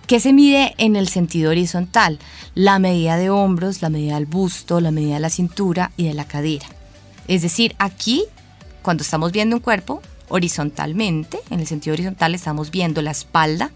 ¿Qué 0.06 0.20
se 0.20 0.32
mide 0.34 0.74
en 0.78 0.96
el 0.96 1.10
sentido 1.10 1.52
horizontal? 1.52 2.20
La 2.56 2.80
medida 2.80 3.18
de 3.18 3.30
hombros, 3.30 3.82
la 3.82 3.90
medida 3.90 4.16
del 4.16 4.26
busto, 4.26 4.80
la 4.80 4.92
medida 4.92 5.16
de 5.16 5.20
la 5.20 5.30
cintura 5.30 5.92
y 5.98 6.08
de 6.08 6.14
la 6.14 6.26
cadera. 6.26 6.68
Es 7.28 7.42
decir, 7.42 7.76
aquí, 7.78 8.24
cuando 8.82 9.04
estamos 9.04 9.34
viendo 9.34 9.58
un 9.58 9.62
cuerpo 9.62 10.02
horizontalmente, 10.30 11.40
en 11.50 11.60
el 11.60 11.68
sentido 11.68 11.94
horizontal 11.94 12.36
estamos 12.36 12.72
viendo 12.72 13.02
la 13.02 13.12
espalda, 13.12 13.72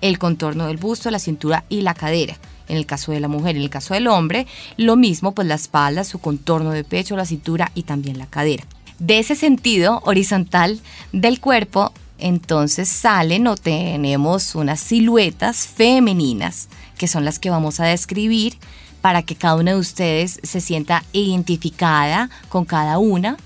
el 0.00 0.18
contorno 0.18 0.66
del 0.66 0.76
busto, 0.76 1.10
la 1.10 1.18
cintura 1.18 1.64
y 1.68 1.82
la 1.82 1.94
cadera. 1.94 2.36
En 2.68 2.76
el 2.76 2.86
caso 2.86 3.12
de 3.12 3.20
la 3.20 3.28
mujer, 3.28 3.56
en 3.56 3.62
el 3.62 3.70
caso 3.70 3.94
del 3.94 4.06
hombre, 4.06 4.46
lo 4.76 4.96
mismo, 4.96 5.32
pues 5.32 5.48
la 5.48 5.56
espalda, 5.56 6.04
su 6.04 6.20
contorno 6.20 6.70
de 6.70 6.84
pecho, 6.84 7.16
la 7.16 7.26
cintura 7.26 7.72
y 7.74 7.82
también 7.82 8.18
la 8.18 8.26
cadera. 8.26 8.64
De 8.98 9.18
ese 9.18 9.34
sentido 9.34 10.00
horizontal 10.04 10.80
del 11.12 11.40
cuerpo, 11.40 11.92
entonces 12.18 12.88
salen 12.88 13.46
o 13.46 13.56
tenemos 13.56 14.54
unas 14.54 14.78
siluetas 14.78 15.66
femeninas, 15.66 16.68
que 16.98 17.08
son 17.08 17.24
las 17.24 17.38
que 17.38 17.50
vamos 17.50 17.80
a 17.80 17.86
describir 17.86 18.56
para 19.00 19.22
que 19.22 19.34
cada 19.34 19.56
una 19.56 19.72
de 19.72 19.78
ustedes 19.78 20.38
se 20.42 20.60
sienta 20.60 21.02
identificada 21.12 22.28
con 22.48 22.64
cada 22.64 22.98
una 22.98 23.36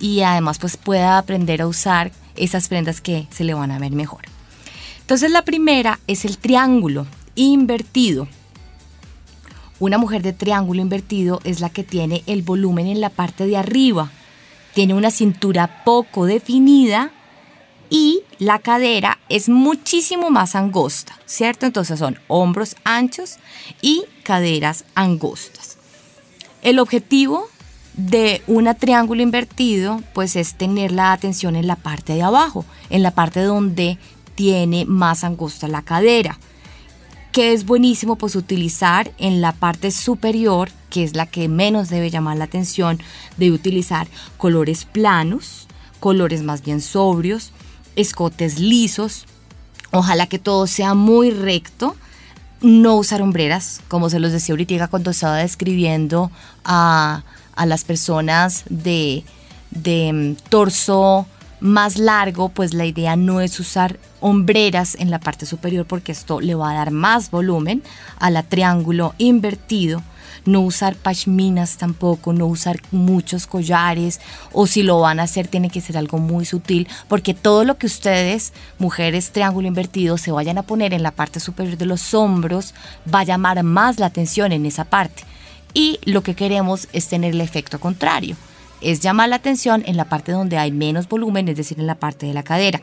y 0.00 0.22
además 0.22 0.58
pues 0.58 0.76
pueda 0.76 1.18
aprender 1.18 1.62
a 1.62 1.66
usar 1.66 2.10
esas 2.34 2.68
prendas 2.68 3.00
que 3.00 3.26
se 3.30 3.44
le 3.44 3.54
van 3.54 3.70
a 3.70 3.78
ver 3.78 3.92
mejor. 3.92 4.31
Entonces 5.02 5.30
la 5.30 5.42
primera 5.42 6.00
es 6.06 6.24
el 6.24 6.38
triángulo 6.38 7.06
invertido. 7.34 8.28
Una 9.78 9.98
mujer 9.98 10.22
de 10.22 10.32
triángulo 10.32 10.80
invertido 10.80 11.40
es 11.44 11.60
la 11.60 11.68
que 11.68 11.84
tiene 11.84 12.22
el 12.26 12.42
volumen 12.42 12.86
en 12.86 13.00
la 13.00 13.10
parte 13.10 13.46
de 13.46 13.56
arriba, 13.56 14.10
tiene 14.74 14.94
una 14.94 15.10
cintura 15.10 15.82
poco 15.84 16.24
definida 16.24 17.10
y 17.90 18.22
la 18.38 18.58
cadera 18.58 19.18
es 19.28 19.48
muchísimo 19.48 20.30
más 20.30 20.54
angosta, 20.54 21.18
¿cierto? 21.26 21.66
Entonces 21.66 21.98
son 21.98 22.18
hombros 22.28 22.76
anchos 22.84 23.38
y 23.82 24.04
caderas 24.22 24.84
angostas. 24.94 25.76
El 26.62 26.78
objetivo 26.78 27.48
de 27.94 28.40
un 28.46 28.72
triángulo 28.76 29.20
invertido 29.20 30.00
pues 30.14 30.36
es 30.36 30.54
tener 30.54 30.92
la 30.92 31.12
atención 31.12 31.56
en 31.56 31.66
la 31.66 31.76
parte 31.76 32.14
de 32.14 32.22
abajo, 32.22 32.64
en 32.88 33.02
la 33.02 33.10
parte 33.10 33.40
donde 33.40 33.98
más 34.86 35.24
angosta 35.24 35.68
la 35.68 35.82
cadera, 35.82 36.38
que 37.32 37.52
es 37.52 37.64
buenísimo 37.64 38.16
pues 38.16 38.36
utilizar 38.36 39.12
en 39.18 39.40
la 39.40 39.52
parte 39.52 39.90
superior, 39.90 40.70
que 40.90 41.02
es 41.02 41.16
la 41.16 41.26
que 41.26 41.48
menos 41.48 41.88
debe 41.88 42.10
llamar 42.10 42.36
la 42.36 42.44
atención, 42.44 43.00
de 43.38 43.50
utilizar 43.50 44.06
colores 44.36 44.84
planos, 44.84 45.66
colores 46.00 46.42
más 46.42 46.62
bien 46.62 46.80
sobrios, 46.80 47.52
escotes 47.96 48.58
lisos, 48.58 49.24
ojalá 49.90 50.26
que 50.26 50.38
todo 50.38 50.66
sea 50.66 50.94
muy 50.94 51.30
recto, 51.30 51.96
no 52.60 52.96
usar 52.96 53.22
hombreras, 53.22 53.80
como 53.88 54.10
se 54.10 54.20
los 54.20 54.32
decía 54.32 54.52
ahorita 54.52 54.88
cuando 54.88 55.10
estaba 55.10 55.38
describiendo 55.38 56.30
a, 56.64 57.24
a 57.54 57.66
las 57.66 57.84
personas 57.84 58.64
de, 58.68 59.24
de 59.70 60.12
mm, 60.12 60.48
torso 60.48 61.26
más 61.62 61.96
largo, 61.96 62.48
pues 62.48 62.74
la 62.74 62.84
idea 62.84 63.14
no 63.14 63.40
es 63.40 63.58
usar 63.60 63.98
hombreras 64.20 64.96
en 64.98 65.10
la 65.10 65.20
parte 65.20 65.46
superior 65.46 65.86
porque 65.86 66.12
esto 66.12 66.40
le 66.40 66.56
va 66.56 66.72
a 66.72 66.74
dar 66.74 66.90
más 66.90 67.30
volumen 67.30 67.82
a 68.18 68.30
la 68.30 68.42
triángulo 68.42 69.14
invertido. 69.18 70.02
No 70.44 70.60
usar 70.62 70.96
pashminas 70.96 71.76
tampoco, 71.76 72.32
no 72.32 72.46
usar 72.46 72.80
muchos 72.90 73.46
collares 73.46 74.20
o 74.52 74.66
si 74.66 74.82
lo 74.82 74.98
van 74.98 75.20
a 75.20 75.24
hacer 75.24 75.46
tiene 75.46 75.70
que 75.70 75.80
ser 75.80 75.96
algo 75.96 76.18
muy 76.18 76.44
sutil 76.44 76.88
porque 77.06 77.32
todo 77.32 77.62
lo 77.64 77.78
que 77.78 77.86
ustedes, 77.86 78.52
mujeres 78.78 79.30
triángulo 79.30 79.68
invertido, 79.68 80.18
se 80.18 80.32
vayan 80.32 80.58
a 80.58 80.64
poner 80.64 80.94
en 80.94 81.04
la 81.04 81.12
parte 81.12 81.38
superior 81.38 81.78
de 81.78 81.86
los 81.86 82.12
hombros 82.12 82.74
va 83.12 83.20
a 83.20 83.24
llamar 83.24 83.62
más 83.62 84.00
la 84.00 84.06
atención 84.06 84.50
en 84.50 84.66
esa 84.66 84.84
parte. 84.84 85.22
Y 85.74 86.00
lo 86.04 86.24
que 86.24 86.34
queremos 86.34 86.88
es 86.92 87.06
tener 87.06 87.34
el 87.34 87.40
efecto 87.40 87.78
contrario 87.78 88.36
es 88.82 89.00
llamar 89.00 89.28
la 89.28 89.36
atención 89.36 89.82
en 89.86 89.96
la 89.96 90.08
parte 90.08 90.32
donde 90.32 90.58
hay 90.58 90.72
menos 90.72 91.08
volumen, 91.08 91.48
es 91.48 91.56
decir, 91.56 91.78
en 91.78 91.86
la 91.86 91.98
parte 91.98 92.26
de 92.26 92.34
la 92.34 92.42
cadera. 92.42 92.82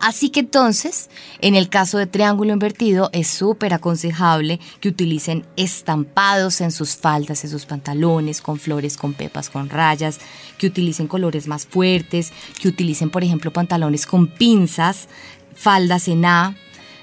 Así 0.00 0.30
que 0.30 0.40
entonces, 0.40 1.10
en 1.40 1.54
el 1.54 1.68
caso 1.68 1.98
de 1.98 2.06
triángulo 2.06 2.52
invertido, 2.52 3.10
es 3.12 3.28
súper 3.28 3.74
aconsejable 3.74 4.60
que 4.80 4.88
utilicen 4.88 5.44
estampados 5.56 6.60
en 6.60 6.72
sus 6.72 6.96
faldas, 6.96 7.44
en 7.44 7.50
sus 7.50 7.66
pantalones, 7.66 8.40
con 8.40 8.58
flores, 8.58 8.96
con 8.96 9.14
pepas, 9.14 9.50
con 9.50 9.68
rayas, 9.68 10.18
que 10.58 10.66
utilicen 10.66 11.08
colores 11.08 11.46
más 11.46 11.66
fuertes, 11.66 12.32
que 12.60 12.68
utilicen, 12.68 13.10
por 13.10 13.24
ejemplo, 13.24 13.52
pantalones 13.52 14.06
con 14.06 14.28
pinzas, 14.28 15.08
faldas 15.54 16.08
en 16.08 16.24
A. 16.24 16.56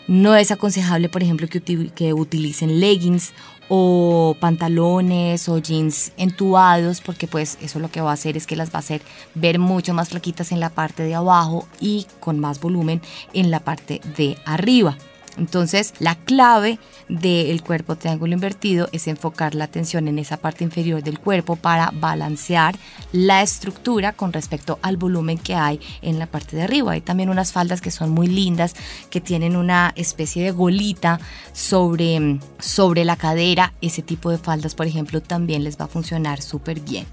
No 0.07 0.35
es 0.35 0.51
aconsejable, 0.51 1.07
por 1.09 1.23
ejemplo, 1.23 1.47
que, 1.47 1.61
que 1.61 2.13
utilicen 2.13 2.79
leggings 2.79 3.31
o 3.69 4.35
pantalones 4.39 5.47
o 5.49 5.57
jeans 5.57 6.11
entubados 6.17 7.01
porque 7.01 7.27
pues 7.27 7.57
eso 7.61 7.79
lo 7.79 7.89
que 7.89 8.01
va 8.01 8.11
a 8.11 8.13
hacer 8.13 8.37
es 8.37 8.47
que 8.47 8.55
las 8.55 8.69
va 8.69 8.75
a 8.75 8.79
hacer 8.79 9.01
ver 9.35 9.59
mucho 9.59 9.93
más 9.93 10.09
flaquitas 10.09 10.51
en 10.51 10.59
la 10.59 10.69
parte 10.69 11.03
de 11.03 11.15
abajo 11.15 11.67
y 11.79 12.07
con 12.19 12.39
más 12.39 12.59
volumen 12.59 13.01
en 13.33 13.51
la 13.51 13.59
parte 13.59 14.01
de 14.17 14.37
arriba. 14.45 14.97
Entonces, 15.37 15.93
la 15.99 16.15
clave 16.15 16.79
del 17.09 17.63
cuerpo 17.63 17.95
triángulo 17.95 18.33
invertido 18.33 18.87
es 18.91 19.07
enfocar 19.07 19.55
la 19.55 19.65
atención 19.65 20.07
en 20.07 20.19
esa 20.19 20.37
parte 20.37 20.63
inferior 20.63 21.03
del 21.03 21.19
cuerpo 21.19 21.55
para 21.55 21.91
balancear 21.93 22.75
la 23.11 23.41
estructura 23.41 24.13
con 24.13 24.31
respecto 24.31 24.79
al 24.81 24.97
volumen 24.97 25.37
que 25.37 25.55
hay 25.55 25.79
en 26.01 26.19
la 26.19 26.27
parte 26.27 26.55
de 26.55 26.63
arriba. 26.63 26.93
Hay 26.93 27.01
también 27.01 27.29
unas 27.29 27.51
faldas 27.51 27.81
que 27.81 27.91
son 27.91 28.11
muy 28.11 28.27
lindas, 28.27 28.75
que 29.09 29.21
tienen 29.21 29.55
una 29.55 29.93
especie 29.95 30.43
de 30.43 30.51
golita 30.51 31.19
sobre, 31.51 32.39
sobre 32.59 33.05
la 33.05 33.15
cadera. 33.15 33.73
Ese 33.81 34.01
tipo 34.01 34.29
de 34.29 34.37
faldas, 34.37 34.75
por 34.75 34.85
ejemplo, 34.85 35.21
también 35.21 35.63
les 35.63 35.79
va 35.79 35.85
a 35.85 35.89
funcionar 35.89 36.41
súper 36.41 36.79
bien. 36.79 37.05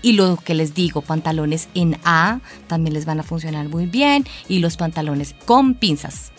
Y 0.00 0.12
lo 0.12 0.36
que 0.36 0.54
les 0.54 0.74
digo, 0.74 1.02
pantalones 1.02 1.68
en 1.74 1.98
A 2.04 2.40
también 2.68 2.94
les 2.94 3.04
van 3.04 3.20
a 3.20 3.24
funcionar 3.24 3.68
muy 3.68 3.86
bien. 3.86 4.24
Y 4.48 4.60
los 4.60 4.76
pantalones 4.76 5.34
con 5.44 5.74
pinzas 5.74 6.30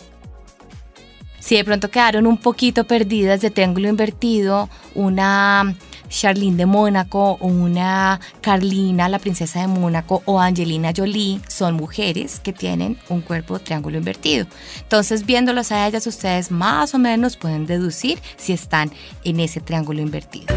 si 1.40 1.56
de 1.56 1.64
pronto 1.64 1.90
quedaron 1.90 2.26
un 2.26 2.36
poquito 2.36 2.84
perdidas 2.84 3.40
de 3.40 3.50
triángulo 3.50 3.88
invertido, 3.88 4.68
una 4.94 5.74
Charlene 6.10 6.56
de 6.56 6.66
Mónaco 6.66 7.36
una 7.40 8.20
Carlina, 8.40 9.08
la 9.08 9.18
princesa 9.18 9.60
de 9.60 9.68
Mónaco 9.68 10.22
o 10.26 10.40
Angelina 10.40 10.92
Jolie 10.94 11.40
son 11.48 11.74
mujeres 11.74 12.40
que 12.40 12.52
tienen 12.52 12.98
un 13.08 13.22
cuerpo 13.22 13.58
triángulo 13.58 13.96
invertido. 13.96 14.46
Entonces, 14.82 15.24
viéndolos 15.24 15.72
a 15.72 15.86
ellas, 15.86 16.06
ustedes 16.06 16.50
más 16.50 16.94
o 16.94 16.98
menos 16.98 17.36
pueden 17.36 17.66
deducir 17.66 18.18
si 18.36 18.52
están 18.52 18.92
en 19.24 19.40
ese 19.40 19.60
triángulo 19.60 20.00
invertido. 20.02 20.54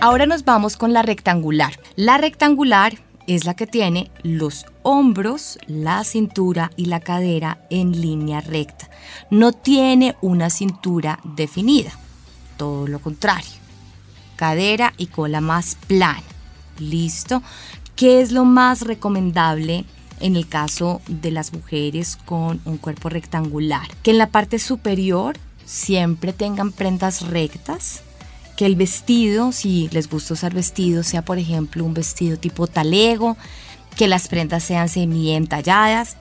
Ahora 0.00 0.26
nos 0.26 0.44
vamos 0.44 0.76
con 0.76 0.92
la 0.92 1.02
rectangular. 1.02 1.78
La 1.94 2.18
rectangular 2.18 2.94
es 3.34 3.44
la 3.44 3.54
que 3.54 3.66
tiene 3.66 4.10
los 4.22 4.66
hombros, 4.82 5.58
la 5.66 6.04
cintura 6.04 6.70
y 6.76 6.86
la 6.86 7.00
cadera 7.00 7.58
en 7.70 8.00
línea 8.00 8.40
recta. 8.40 8.88
No 9.30 9.52
tiene 9.52 10.16
una 10.20 10.50
cintura 10.50 11.20
definida, 11.24 11.92
todo 12.56 12.86
lo 12.86 13.00
contrario. 13.00 13.50
Cadera 14.36 14.92
y 14.96 15.06
cola 15.06 15.40
más 15.40 15.76
plana. 15.86 16.22
¿Listo? 16.78 17.42
¿Qué 17.96 18.20
es 18.20 18.32
lo 18.32 18.44
más 18.44 18.82
recomendable 18.82 19.84
en 20.22 20.36
el 20.36 20.48
caso 20.48 21.02
de 21.08 21.30
las 21.30 21.52
mujeres 21.52 22.16
con 22.24 22.60
un 22.64 22.78
cuerpo 22.78 23.08
rectangular. 23.08 23.88
Que 24.02 24.12
en 24.12 24.18
la 24.18 24.30
parte 24.30 24.58
superior 24.58 25.36
siempre 25.66 26.32
tengan 26.32 26.72
prendas 26.72 27.28
rectas, 27.28 28.02
el 28.66 28.76
vestido, 28.76 29.52
si 29.52 29.88
les 29.92 30.08
gusta 30.08 30.34
usar 30.34 30.54
vestido, 30.54 31.02
sea 31.02 31.24
por 31.24 31.38
ejemplo 31.38 31.84
un 31.84 31.94
vestido 31.94 32.36
tipo 32.36 32.66
talego, 32.66 33.36
que 33.96 34.08
las 34.08 34.28
prendas 34.28 34.62
sean 34.64 34.88
semi 34.88 35.32
entalladas, 35.32 36.16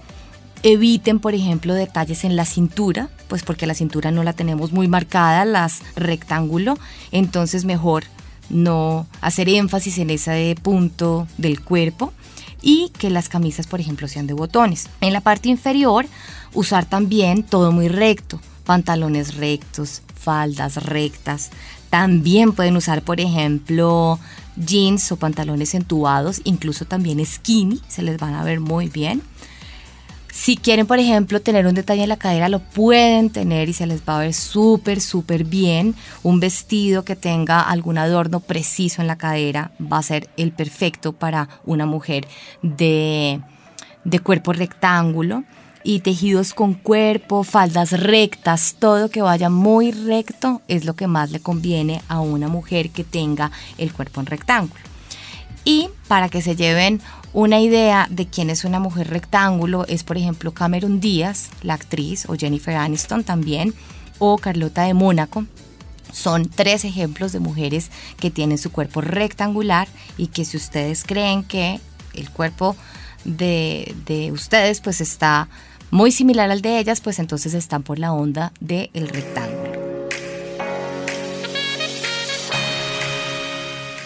eviten 0.63 1.19
por 1.19 1.33
ejemplo 1.33 1.74
detalles 1.74 2.24
en 2.24 2.36
la 2.36 2.45
cintura, 2.45 3.10
pues 3.27 3.43
porque 3.43 3.67
la 3.67 3.74
cintura 3.74 4.12
no 4.12 4.24
la 4.24 4.33
tenemos 4.33 4.71
muy 4.71 4.88
marcada, 4.88 5.45
las 5.45 5.81
rectángulo, 5.95 6.77
entonces 7.12 7.65
mejor 7.65 8.03
no 8.50 9.07
hacer 9.21 9.50
énfasis 9.50 9.98
en 9.98 10.10
ese 10.10 10.55
punto 10.62 11.27
del 11.38 11.62
cuerpo 11.62 12.13
y 12.62 12.89
que 12.98 13.10
las 13.10 13.29
camisas, 13.29 13.67
por 13.67 13.79
ejemplo, 13.79 14.07
sean 14.07 14.27
de 14.27 14.33
botones. 14.33 14.89
En 15.00 15.13
la 15.13 15.21
parte 15.21 15.50
inferior, 15.50 16.05
usar 16.53 16.86
también 16.86 17.43
todo 17.43 17.71
muy 17.71 17.88
recto, 17.88 18.39
pantalones 18.65 19.36
rectos, 19.36 20.03
faldas 20.13 20.83
rectas. 20.83 21.50
También 21.91 22.53
pueden 22.53 22.77
usar, 22.77 23.01
por 23.01 23.19
ejemplo, 23.19 24.17
jeans 24.55 25.12
o 25.12 25.17
pantalones 25.17 25.75
entubados, 25.75 26.39
incluso 26.45 26.86
también 26.86 27.24
skinny, 27.25 27.81
se 27.89 28.01
les 28.01 28.17
van 28.17 28.33
a 28.33 28.45
ver 28.45 28.62
muy 28.62 28.88
bien. 28.88 29.21
Si 30.31 30.55
quieren, 30.55 30.88
por 30.88 31.00
ejemplo, 31.00 31.41
tener 31.41 31.67
un 31.67 31.75
detalle 31.75 32.03
en 32.03 32.10
la 32.10 32.15
cadera, 32.15 32.48
lo 32.48 32.60
pueden 32.60 33.29
tener 33.29 33.67
y 33.67 33.74
se 33.74 33.86
les 33.86 34.01
va 34.07 34.15
a 34.15 34.21
ver 34.21 34.33
súper, 34.33 35.01
súper 35.01 35.43
bien. 35.43 35.93
Un 36.24 36.39
vestido 36.39 37.03
que 37.03 37.17
tenga 37.17 37.60
algún 37.60 37.98
adorno 37.98 38.39
preciso 38.39 39.01
en 39.01 39.07
la 39.07 39.17
cadera 39.17 39.74
va 39.81 39.98
a 39.98 40.03
ser 40.03 40.29
el 40.38 40.53
perfecto 40.53 41.12
para 41.12 41.50
una 41.65 41.86
mujer 41.86 42.25
de, 42.62 43.41
de 44.05 44.19
cuerpo 44.19 44.53
rectángulo. 44.53 45.43
Y 45.84 46.02
tejidos 46.02 46.54
con 46.54 46.74
cuerpo, 46.74 47.44
faldas 47.44 47.92
rectas, 47.92 48.76
todo 48.78 49.10
que 49.10 49.22
vaya 49.22 49.50
muy 49.50 49.92
recto 49.92 50.62
es 50.68 50.86
lo 50.86 50.96
que 50.96 51.08
más 51.08 51.32
le 51.32 51.40
conviene 51.40 52.02
a 52.08 52.20
una 52.20 52.48
mujer 52.48 52.92
que 52.92 53.04
tenga 53.04 53.52
el 53.78 53.92
cuerpo 53.92 54.20
en 54.20 54.28
rectángulo. 54.28 54.82
Y 55.64 55.90
para 56.08 56.30
que 56.30 56.42
se 56.42 56.56
lleven 56.56 57.02
una 57.34 57.60
idea 57.60 58.08
de 58.10 58.28
quién 58.28 58.50
es 58.50 58.66
una 58.66 58.80
mujer 58.80 59.10
rectángulo 59.10 59.86
es, 59.88 60.04
por 60.04 60.18
ejemplo, 60.18 60.54
Cameron 60.54 61.00
Díaz, 61.00 61.50
la 61.62 61.76
actriz, 61.76 62.26
o 62.28 62.36
Jennifer 62.36 62.76
Aniston 62.76 63.24
también, 63.24 63.74
o 64.20 64.38
Carlota 64.38 64.84
de 64.84 64.94
Mónaco. 64.94 65.46
Son 66.12 66.50
tres 66.50 66.84
ejemplos 66.84 67.32
de 67.32 67.40
mujeres 67.40 67.90
que 68.20 68.32
tienen 68.32 68.58
su 68.58 68.72
cuerpo 68.72 69.00
rectangular 69.02 69.88
y 70.18 70.28
que 70.28 70.44
si 70.44 70.58
ustedes 70.58 71.06
creen 71.06 71.44
que 71.44 71.80
el 72.14 72.30
cuerpo 72.30 72.76
de, 73.24 73.96
de 74.06 74.32
ustedes 74.34 74.82
pues 74.82 75.00
está 75.00 75.48
muy 75.91 76.12
similar 76.12 76.50
al 76.50 76.62
de 76.62 76.79
ellas, 76.79 77.01
pues 77.01 77.19
entonces 77.19 77.53
están 77.53 77.83
por 77.83 78.00
la 78.00 78.13
onda 78.13 78.51
del 78.60 78.89
rectángulo. 79.07 79.71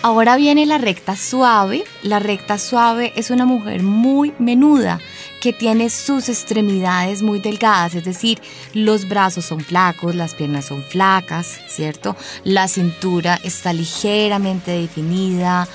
Ahora 0.01 0.35
viene 0.35 0.67
la 0.67 0.77
recta 0.77 1.15
suave. 1.15 1.83
La 2.03 2.19
recta 2.19 2.59
suave 2.59 3.11
es 3.15 3.31
una 3.31 3.45
mujer 3.45 3.81
muy 3.81 4.33
menuda 4.37 4.99
que 5.41 5.51
tiene 5.51 5.89
sus 5.89 6.29
extremidades 6.29 7.21
muy 7.21 7.39
delgadas, 7.39 7.93
es 7.95 8.03
decir, 8.03 8.41
los 8.73 9.07
brazos 9.07 9.45
son 9.45 9.59
flacos, 9.61 10.15
las 10.15 10.33
piernas 10.33 10.65
son 10.65 10.83
flacas, 10.83 11.59
¿cierto? 11.67 12.15
La 12.43 12.67
cintura 12.67 13.39
está 13.43 13.71
ligeramente 13.73 14.71
definida, 14.71 15.67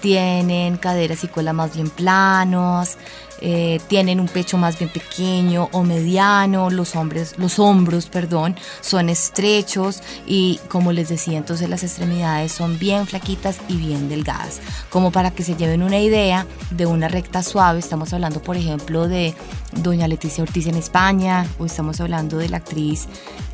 tienen 0.00 0.76
caderas 0.76 1.24
y 1.24 1.28
cola 1.28 1.54
más 1.54 1.74
bien 1.74 1.88
planos, 1.88 2.98
eh, 3.46 3.78
tienen 3.88 4.20
un 4.20 4.28
pecho 4.28 4.56
más 4.56 4.78
bien 4.78 4.90
pequeño 4.90 5.68
o 5.72 5.82
mediano, 5.82 6.70
los, 6.70 6.96
hombres, 6.96 7.34
los 7.36 7.58
hombros 7.58 8.06
perdón, 8.06 8.56
son 8.80 9.10
estrechos 9.10 10.02
y 10.26 10.58
como 10.68 10.92
les 10.92 11.10
decía, 11.10 11.36
entonces 11.36 11.68
las 11.68 11.82
extremidades 11.82 12.52
son 12.52 12.78
bien 12.78 13.06
flaquitas 13.06 13.58
y 13.68 13.76
bien 13.76 14.08
delgadas. 14.08 14.62
Como 14.88 15.12
para 15.12 15.30
que 15.30 15.42
se 15.42 15.56
lleven 15.56 15.82
una 15.82 15.98
idea 15.98 16.46
de 16.70 16.86
una 16.86 17.08
recta 17.08 17.42
suave, 17.42 17.80
estamos 17.80 18.14
hablando 18.14 18.40
por 18.40 18.56
ejemplo 18.56 19.08
de 19.08 19.34
doña 19.82 20.08
Leticia 20.08 20.42
Ortiz 20.42 20.66
en 20.66 20.76
España 20.76 21.46
o 21.58 21.66
estamos 21.66 22.00
hablando 22.00 22.38
de 22.38 22.48
la 22.48 22.56
actriz 22.56 23.08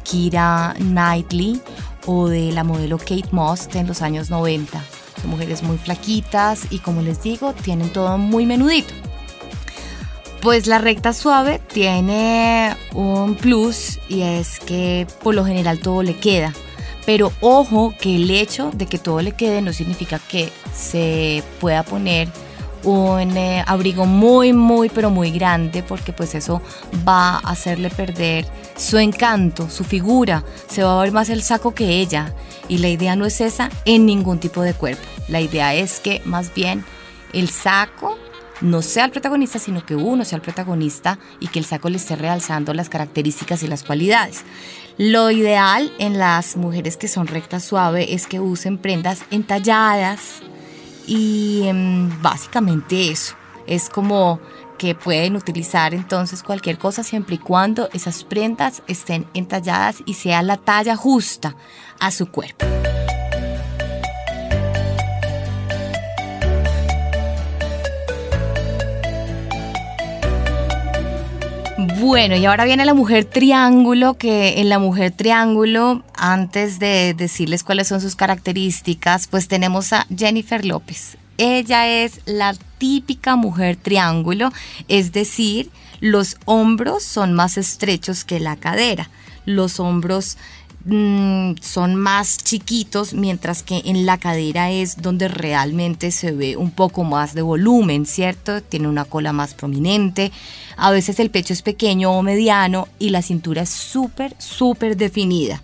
Kira 0.04 0.72
Knightley 0.78 1.60
o 2.06 2.28
de 2.28 2.52
la 2.52 2.62
modelo 2.62 2.96
Kate 2.96 3.30
Moss 3.32 3.68
en 3.74 3.88
los 3.88 4.02
años 4.02 4.30
90. 4.30 4.80
Son 5.20 5.30
mujeres 5.30 5.64
muy 5.64 5.78
flaquitas 5.78 6.68
y 6.70 6.78
como 6.78 7.02
les 7.02 7.24
digo, 7.24 7.54
tienen 7.54 7.92
todo 7.92 8.16
muy 8.18 8.46
menudito. 8.46 9.09
Pues 10.42 10.66
la 10.66 10.78
recta 10.78 11.12
suave 11.12 11.60
tiene 11.70 12.74
un 12.94 13.34
plus 13.34 13.98
y 14.08 14.22
es 14.22 14.58
que 14.58 15.06
por 15.22 15.34
lo 15.34 15.44
general 15.44 15.80
todo 15.80 16.02
le 16.02 16.16
queda. 16.16 16.54
Pero 17.04 17.30
ojo 17.40 17.94
que 18.00 18.16
el 18.16 18.30
hecho 18.30 18.70
de 18.72 18.86
que 18.86 18.98
todo 18.98 19.20
le 19.20 19.32
quede 19.32 19.60
no 19.60 19.74
significa 19.74 20.18
que 20.18 20.50
se 20.74 21.42
pueda 21.60 21.82
poner 21.82 22.28
un 22.84 23.36
eh, 23.36 23.62
abrigo 23.66 24.06
muy, 24.06 24.54
muy, 24.54 24.88
pero 24.88 25.10
muy 25.10 25.30
grande 25.30 25.82
porque 25.82 26.14
pues 26.14 26.34
eso 26.34 26.62
va 27.06 27.36
a 27.36 27.50
hacerle 27.50 27.90
perder 27.90 28.46
su 28.76 28.96
encanto, 28.96 29.68
su 29.68 29.84
figura. 29.84 30.42
Se 30.68 30.82
va 30.82 30.98
a 30.98 31.02
ver 31.02 31.12
más 31.12 31.28
el 31.28 31.42
saco 31.42 31.74
que 31.74 32.00
ella. 32.00 32.34
Y 32.66 32.78
la 32.78 32.88
idea 32.88 33.14
no 33.14 33.26
es 33.26 33.42
esa 33.42 33.68
en 33.84 34.06
ningún 34.06 34.38
tipo 34.38 34.62
de 34.62 34.72
cuerpo. 34.72 35.02
La 35.28 35.42
idea 35.42 35.74
es 35.74 36.00
que 36.00 36.22
más 36.24 36.54
bien 36.54 36.84
el 37.34 37.50
saco 37.50 38.16
no 38.60 38.82
sea 38.82 39.04
el 39.04 39.10
protagonista, 39.10 39.58
sino 39.58 39.84
que 39.84 39.94
uno 39.94 40.24
sea 40.24 40.36
el 40.36 40.42
protagonista 40.42 41.18
y 41.40 41.48
que 41.48 41.58
el 41.58 41.64
saco 41.64 41.88
le 41.88 41.96
esté 41.96 42.16
realzando 42.16 42.74
las 42.74 42.88
características 42.88 43.62
y 43.62 43.66
las 43.66 43.82
cualidades. 43.82 44.42
Lo 44.98 45.30
ideal 45.30 45.92
en 45.98 46.18
las 46.18 46.56
mujeres 46.56 46.96
que 46.96 47.08
son 47.08 47.26
rectas 47.26 47.64
suave 47.64 48.12
es 48.12 48.26
que 48.26 48.40
usen 48.40 48.78
prendas 48.78 49.22
entalladas 49.30 50.42
y 51.06 51.62
em, 51.64 52.10
básicamente 52.22 53.10
eso. 53.10 53.34
Es 53.66 53.88
como 53.88 54.40
que 54.78 54.94
pueden 54.94 55.36
utilizar 55.36 55.92
entonces 55.94 56.42
cualquier 56.42 56.78
cosa 56.78 57.02
siempre 57.02 57.34
y 57.34 57.38
cuando 57.38 57.90
esas 57.92 58.24
prendas 58.24 58.82
estén 58.86 59.26
entalladas 59.34 60.02
y 60.06 60.14
sea 60.14 60.42
la 60.42 60.56
talla 60.56 60.96
justa 60.96 61.54
a 61.98 62.10
su 62.10 62.30
cuerpo. 62.30 62.66
Bueno, 72.00 72.34
y 72.34 72.46
ahora 72.46 72.64
viene 72.64 72.86
la 72.86 72.94
mujer 72.94 73.26
triángulo, 73.26 74.14
que 74.14 74.58
en 74.62 74.70
la 74.70 74.78
mujer 74.78 75.12
triángulo, 75.12 76.02
antes 76.14 76.78
de 76.78 77.12
decirles 77.12 77.62
cuáles 77.62 77.88
son 77.88 78.00
sus 78.00 78.16
características, 78.16 79.26
pues 79.26 79.48
tenemos 79.48 79.92
a 79.92 80.06
Jennifer 80.16 80.64
López. 80.64 81.18
Ella 81.36 81.86
es 81.86 82.22
la 82.24 82.54
típica 82.78 83.36
mujer 83.36 83.76
triángulo, 83.76 84.50
es 84.88 85.12
decir, 85.12 85.70
los 86.00 86.38
hombros 86.46 87.02
son 87.02 87.34
más 87.34 87.58
estrechos 87.58 88.24
que 88.24 88.40
la 88.40 88.56
cadera. 88.56 89.10
Los 89.44 89.78
hombros 89.78 90.38
Mm, 90.86 91.56
son 91.60 91.94
más 91.94 92.38
chiquitos, 92.38 93.12
mientras 93.12 93.62
que 93.62 93.82
en 93.84 94.06
la 94.06 94.16
cadera 94.16 94.70
es 94.70 95.02
donde 95.02 95.28
realmente 95.28 96.10
se 96.10 96.32
ve 96.32 96.56
un 96.56 96.70
poco 96.70 97.04
más 97.04 97.34
de 97.34 97.42
volumen, 97.42 98.06
¿cierto? 98.06 98.62
Tiene 98.62 98.88
una 98.88 99.04
cola 99.04 99.34
más 99.34 99.52
prominente, 99.52 100.32
a 100.78 100.90
veces 100.90 101.20
el 101.20 101.30
pecho 101.30 101.52
es 101.52 101.60
pequeño 101.60 102.12
o 102.12 102.22
mediano 102.22 102.88
y 102.98 103.10
la 103.10 103.20
cintura 103.20 103.62
es 103.62 103.68
súper, 103.68 104.34
súper 104.38 104.96
definida. 104.96 105.62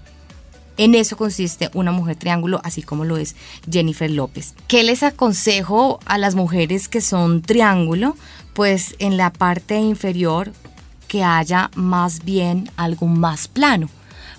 En 0.76 0.94
eso 0.94 1.16
consiste 1.16 1.70
una 1.72 1.92
mujer 1.92 2.16
triángulo, 2.16 2.60
así 2.62 2.82
como 2.82 3.06
lo 3.06 3.16
es 3.16 3.36
Jennifer 3.70 4.10
López. 4.10 4.54
¿Qué 4.68 4.82
les 4.82 5.02
aconsejo 5.02 5.98
a 6.04 6.18
las 6.18 6.34
mujeres 6.34 6.88
que 6.88 7.00
son 7.00 7.40
triángulo? 7.40 8.14
Pues 8.52 8.94
en 8.98 9.16
la 9.16 9.32
parte 9.32 9.78
inferior 9.78 10.52
que 11.08 11.24
haya 11.24 11.70
más 11.74 12.22
bien 12.26 12.70
algo 12.76 13.06
más 13.06 13.48
plano 13.48 13.88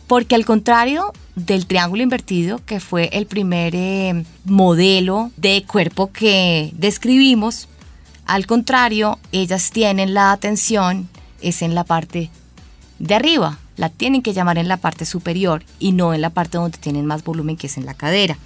porque 0.08 0.36
al 0.36 0.46
contrario 0.46 1.14
del 1.36 1.68
triángulo 1.68 2.02
invertido, 2.02 2.60
que 2.66 2.80
fue 2.80 3.10
el 3.14 3.28
primer 3.28 3.76
eh, 3.76 4.24
modelo 4.46 5.32
de 5.38 5.64
cuerpo 5.68 6.12
que 6.12 6.72
describimos, 6.74 7.68
al 8.26 8.46
contrario, 8.46 9.20
ellas 9.32 9.72
tienen 9.72 10.14
la 10.14 10.32
atención, 10.32 11.08
es 11.42 11.62
en 11.62 11.76
la 11.76 11.84
parte 11.84 12.30
de 13.00 13.16
arriba, 13.16 13.60
la 13.78 13.90
tienen 13.90 14.22
que 14.22 14.34
llamar 14.34 14.58
en 14.58 14.68
la 14.68 14.78
parte 14.78 15.06
superior 15.06 15.64
y 15.80 15.92
no 15.92 16.14
en 16.14 16.22
la 16.22 16.32
parte 16.32 16.58
donde 16.58 16.78
tienen 16.78 17.06
más 17.06 17.24
volumen, 17.24 17.58
que 17.58 17.68
es 17.68 17.78
en 17.78 17.86
la 17.86 17.94
cadera. 17.94 18.38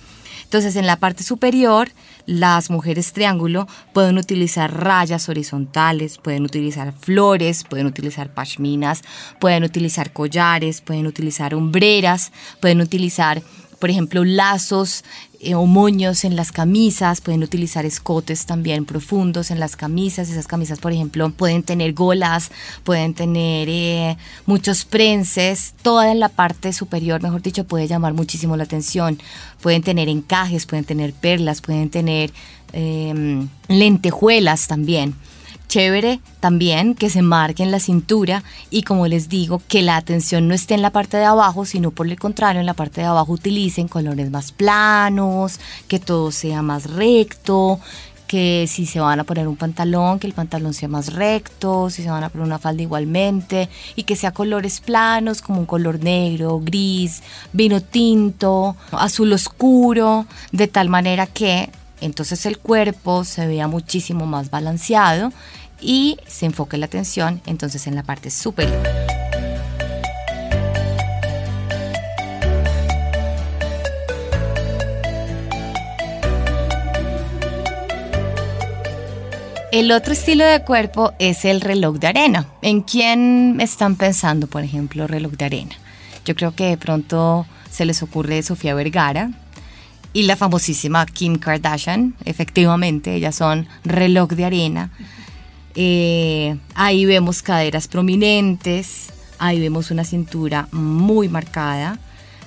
Entonces, 0.51 0.75
en 0.75 0.85
la 0.85 0.97
parte 0.97 1.23
superior, 1.23 1.91
las 2.25 2.69
mujeres 2.69 3.13
triángulo 3.13 3.69
pueden 3.93 4.17
utilizar 4.17 4.83
rayas 4.83 5.29
horizontales, 5.29 6.17
pueden 6.17 6.43
utilizar 6.43 6.91
flores, 6.91 7.63
pueden 7.63 7.87
utilizar 7.87 8.33
pashminas, 8.33 9.01
pueden 9.39 9.63
utilizar 9.63 10.11
collares, 10.11 10.81
pueden 10.81 11.07
utilizar 11.07 11.55
hombreras, 11.55 12.33
pueden 12.59 12.81
utilizar 12.81 13.41
por 13.81 13.89
ejemplo, 13.89 14.23
lazos 14.23 15.03
eh, 15.41 15.55
o 15.55 15.65
moños 15.65 16.23
en 16.23 16.35
las 16.35 16.51
camisas, 16.51 17.19
pueden 17.19 17.41
utilizar 17.41 17.83
escotes 17.83 18.45
también 18.45 18.85
profundos 18.85 19.49
en 19.49 19.59
las 19.59 19.75
camisas. 19.75 20.29
Esas 20.29 20.47
camisas, 20.47 20.79
por 20.79 20.93
ejemplo, 20.93 21.29
pueden 21.31 21.63
tener 21.63 21.93
golas, 21.93 22.51
pueden 22.83 23.15
tener 23.15 23.67
eh, 23.67 24.17
muchos 24.45 24.85
prenses, 24.85 25.73
toda 25.81 26.11
en 26.11 26.19
la 26.19 26.29
parte 26.29 26.71
superior, 26.73 27.23
mejor 27.23 27.41
dicho, 27.41 27.65
puede 27.65 27.87
llamar 27.87 28.13
muchísimo 28.13 28.55
la 28.55 28.63
atención. 28.63 29.19
Pueden 29.61 29.81
tener 29.81 30.07
encajes, 30.07 30.67
pueden 30.67 30.85
tener 30.85 31.11
perlas, 31.11 31.59
pueden 31.59 31.89
tener 31.89 32.31
em, 32.71 33.49
lentejuelas 33.67 34.67
también 34.67 35.15
chévere 35.71 36.19
también 36.41 36.95
que 36.95 37.09
se 37.09 37.21
marque 37.21 37.63
en 37.63 37.71
la 37.71 37.79
cintura 37.79 38.43
y 38.69 38.83
como 38.83 39.07
les 39.07 39.29
digo, 39.29 39.61
que 39.69 39.81
la 39.81 39.95
atención 39.95 40.49
no 40.49 40.53
esté 40.53 40.73
en 40.73 40.81
la 40.81 40.89
parte 40.89 41.15
de 41.15 41.23
abajo, 41.23 41.63
sino 41.63 41.91
por 41.91 42.07
el 42.07 42.19
contrario, 42.19 42.59
en 42.59 42.65
la 42.65 42.73
parte 42.73 42.99
de 42.99 43.07
abajo 43.07 43.31
utilicen 43.31 43.87
colores 43.87 44.29
más 44.29 44.51
planos, 44.51 45.61
que 45.87 45.97
todo 45.99 46.31
sea 46.33 46.61
más 46.61 46.91
recto, 46.91 47.79
que 48.27 48.65
si 48.67 48.85
se 48.85 48.99
van 48.99 49.21
a 49.21 49.23
poner 49.23 49.47
un 49.47 49.55
pantalón, 49.55 50.19
que 50.19 50.27
el 50.27 50.33
pantalón 50.33 50.73
sea 50.73 50.89
más 50.89 51.13
recto, 51.13 51.89
si 51.89 52.03
se 52.03 52.09
van 52.09 52.25
a 52.25 52.29
poner 52.29 52.47
una 52.47 52.59
falda 52.59 52.81
igualmente, 52.81 53.69
y 53.95 54.03
que 54.03 54.17
sea 54.17 54.33
colores 54.33 54.81
planos 54.81 55.41
como 55.41 55.61
un 55.61 55.65
color 55.65 56.03
negro, 56.03 56.59
gris, 56.61 57.23
vino 57.53 57.81
tinto, 57.81 58.75
azul 58.91 59.31
oscuro, 59.31 60.25
de 60.51 60.67
tal 60.67 60.89
manera 60.89 61.27
que 61.27 61.69
entonces 62.01 62.45
el 62.47 62.57
cuerpo 62.57 63.23
se 63.23 63.47
vea 63.47 63.67
muchísimo 63.67 64.25
más 64.25 64.49
balanceado 64.49 65.31
y 65.81 66.17
se 66.27 66.45
enfoque 66.45 66.77
la 66.77 66.85
atención 66.85 67.41
entonces 67.45 67.87
en 67.87 67.95
la 67.95 68.03
parte 68.03 68.29
superior. 68.29 68.81
El 79.71 79.93
otro 79.93 80.11
estilo 80.11 80.43
de 80.43 80.63
cuerpo 80.63 81.13
es 81.17 81.45
el 81.45 81.61
reloj 81.61 81.95
de 81.97 82.07
arena. 82.07 82.45
¿En 82.61 82.81
quién 82.81 83.61
están 83.61 83.95
pensando, 83.95 84.47
por 84.47 84.63
ejemplo, 84.63 85.07
reloj 85.07 85.31
de 85.31 85.45
arena? 85.45 85.75
Yo 86.25 86.35
creo 86.35 86.53
que 86.53 86.65
de 86.65 86.77
pronto 86.77 87.45
se 87.69 87.85
les 87.85 88.03
ocurre 88.03 88.43
Sofía 88.43 88.75
Vergara 88.75 89.31
y 90.11 90.23
la 90.23 90.35
famosísima 90.35 91.05
Kim 91.05 91.37
Kardashian. 91.37 92.15
Efectivamente, 92.25 93.15
ellas 93.15 93.35
son 93.35 93.65
reloj 93.85 94.31
de 94.31 94.43
arena. 94.43 94.91
Eh, 95.75 96.57
ahí 96.75 97.05
vemos 97.05 97.41
caderas 97.41 97.87
prominentes, 97.87 99.09
ahí 99.39 99.59
vemos 99.59 99.91
una 99.91 100.03
cintura 100.03 100.67
muy 100.71 101.29
marcada, 101.29 101.99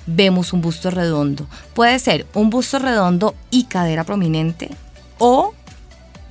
vemos 0.05 0.53
un 0.53 0.61
busto 0.61 0.91
redondo. 0.91 1.47
Puede 1.73 1.99
ser 1.99 2.27
un 2.33 2.49
busto 2.49 2.79
redondo 2.79 3.35
y 3.49 3.65
cadera 3.65 4.03
prominente 4.03 4.69
o 5.17 5.53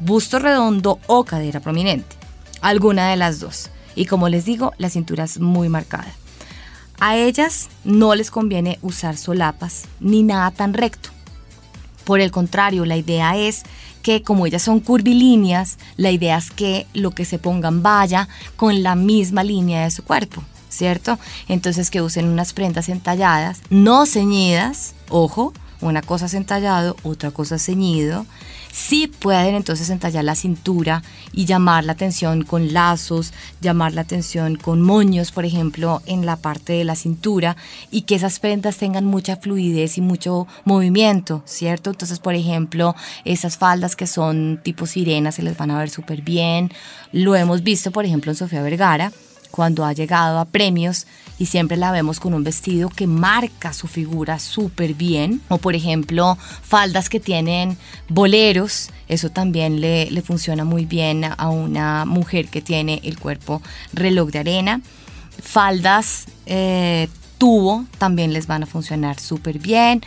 busto 0.00 0.38
redondo 0.38 0.98
o 1.06 1.24
cadera 1.24 1.60
prominente. 1.60 2.16
Alguna 2.60 3.10
de 3.10 3.16
las 3.16 3.40
dos. 3.40 3.70
Y 3.94 4.06
como 4.06 4.28
les 4.28 4.44
digo, 4.44 4.72
la 4.78 4.90
cintura 4.90 5.24
es 5.24 5.38
muy 5.38 5.68
marcada. 5.68 6.12
A 7.00 7.16
ellas 7.16 7.68
no 7.84 8.14
les 8.14 8.30
conviene 8.30 8.78
usar 8.82 9.16
solapas 9.16 9.84
ni 10.00 10.22
nada 10.22 10.50
tan 10.50 10.74
recto. 10.74 11.10
Por 12.04 12.20
el 12.20 12.30
contrario, 12.30 12.84
la 12.84 12.96
idea 12.96 13.36
es 13.36 13.62
que 14.04 14.22
como 14.22 14.46
ellas 14.46 14.62
son 14.62 14.80
curvilíneas, 14.80 15.78
la 15.96 16.10
idea 16.10 16.36
es 16.36 16.50
que 16.50 16.86
lo 16.92 17.12
que 17.12 17.24
se 17.24 17.38
pongan 17.38 17.82
vaya 17.82 18.28
con 18.54 18.82
la 18.82 18.94
misma 18.94 19.42
línea 19.42 19.82
de 19.82 19.90
su 19.90 20.04
cuerpo, 20.04 20.44
¿cierto? 20.68 21.18
Entonces 21.48 21.90
que 21.90 22.02
usen 22.02 22.28
unas 22.28 22.52
prendas 22.52 22.90
entalladas, 22.90 23.62
no 23.70 24.04
ceñidas, 24.04 24.94
ojo, 25.08 25.54
una 25.80 26.02
cosa 26.02 26.26
es 26.26 26.34
entallado, 26.34 26.96
otra 27.02 27.30
cosa 27.30 27.56
es 27.56 27.64
ceñido, 27.64 28.26
sí 28.74 29.06
pueden 29.06 29.54
entonces 29.54 29.88
entallar 29.88 30.24
la 30.24 30.34
cintura 30.34 31.04
y 31.32 31.44
llamar 31.44 31.84
la 31.84 31.92
atención 31.92 32.42
con 32.42 32.72
lazos, 32.72 33.32
llamar 33.60 33.94
la 33.94 34.00
atención 34.00 34.56
con 34.56 34.82
moños, 34.82 35.30
por 35.30 35.44
ejemplo, 35.44 36.02
en 36.06 36.26
la 36.26 36.36
parte 36.36 36.72
de 36.72 36.84
la 36.84 36.96
cintura 36.96 37.56
y 37.92 38.02
que 38.02 38.16
esas 38.16 38.40
prendas 38.40 38.76
tengan 38.76 39.04
mucha 39.04 39.36
fluidez 39.36 39.96
y 39.96 40.00
mucho 40.00 40.48
movimiento, 40.64 41.42
¿cierto? 41.44 41.90
Entonces, 41.90 42.18
por 42.18 42.34
ejemplo, 42.34 42.96
esas 43.24 43.58
faldas 43.58 43.94
que 43.94 44.08
son 44.08 44.60
tipo 44.64 44.86
sirena 44.86 45.30
se 45.30 45.44
les 45.44 45.56
van 45.56 45.70
a 45.70 45.78
ver 45.78 45.88
súper 45.88 46.22
bien. 46.22 46.72
Lo 47.12 47.36
hemos 47.36 47.62
visto, 47.62 47.92
por 47.92 48.04
ejemplo, 48.04 48.32
en 48.32 48.36
Sofía 48.36 48.62
Vergara 48.62 49.12
cuando 49.54 49.84
ha 49.84 49.92
llegado 49.92 50.40
a 50.40 50.46
premios 50.46 51.06
y 51.38 51.46
siempre 51.46 51.76
la 51.76 51.92
vemos 51.92 52.18
con 52.18 52.34
un 52.34 52.42
vestido 52.42 52.88
que 52.88 53.06
marca 53.06 53.72
su 53.72 53.86
figura 53.86 54.40
súper 54.40 54.94
bien. 54.94 55.40
O 55.48 55.58
por 55.58 55.76
ejemplo, 55.76 56.36
faldas 56.62 57.08
que 57.08 57.20
tienen 57.20 57.78
boleros, 58.08 58.90
eso 59.06 59.30
también 59.30 59.80
le, 59.80 60.10
funciona 60.22 60.64
muy 60.64 60.86
bien 60.86 61.22
a 61.24 61.50
una 61.50 62.04
mujer 62.04 62.48
que 62.48 62.62
tiene 62.62 63.00
el 63.04 63.16
cuerpo 63.16 63.62
reloj 63.92 64.30
de 64.30 64.40
arena. 64.40 64.80
Faldas 65.40 66.26
eh, 66.46 67.06
tubo 67.38 67.84
también 67.98 68.32
les 68.32 68.48
van 68.48 68.64
a 68.64 68.66
funcionar 68.66 69.20
súper 69.20 69.60
bien. 69.60 70.02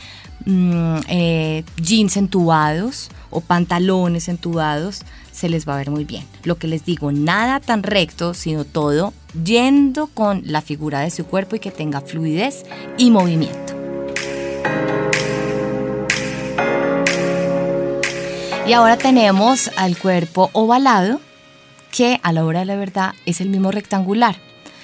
Mm, 0.45 0.97
eh, 1.07 1.63
jeans 1.81 2.17
entubados 2.17 3.09
o 3.29 3.39
pantalones 3.39 4.27
entubados 4.27 5.03
se 5.37 5.49
les 5.49 5.67
va 5.67 5.75
a 5.75 5.77
ver 5.77 5.91
muy 5.91 6.03
bien. 6.03 6.25
Lo 6.43 6.57
que 6.57 6.67
les 6.67 6.83
digo, 6.83 7.11
nada 7.11 7.59
tan 7.59 7.83
recto, 7.83 8.33
sino 8.33 8.65
todo 8.65 9.13
yendo 9.43 10.07
con 10.07 10.41
la 10.45 10.61
figura 10.61 11.01
de 11.01 11.11
su 11.11 11.25
cuerpo 11.27 11.55
y 11.55 11.59
que 11.59 11.69
tenga 11.69 12.01
fluidez 12.01 12.65
y 12.97 13.11
movimiento. 13.11 13.75
Y 18.65 18.73
ahora 18.73 18.97
tenemos 18.97 19.69
al 19.77 19.97
cuerpo 19.97 20.49
ovalado, 20.53 21.21
que 21.91 22.19
a 22.23 22.33
la 22.33 22.43
hora 22.43 22.59
de 22.59 22.65
la 22.65 22.75
verdad 22.75 23.13
es 23.25 23.39
el 23.39 23.49
mismo 23.49 23.71
rectangular. 23.71 24.35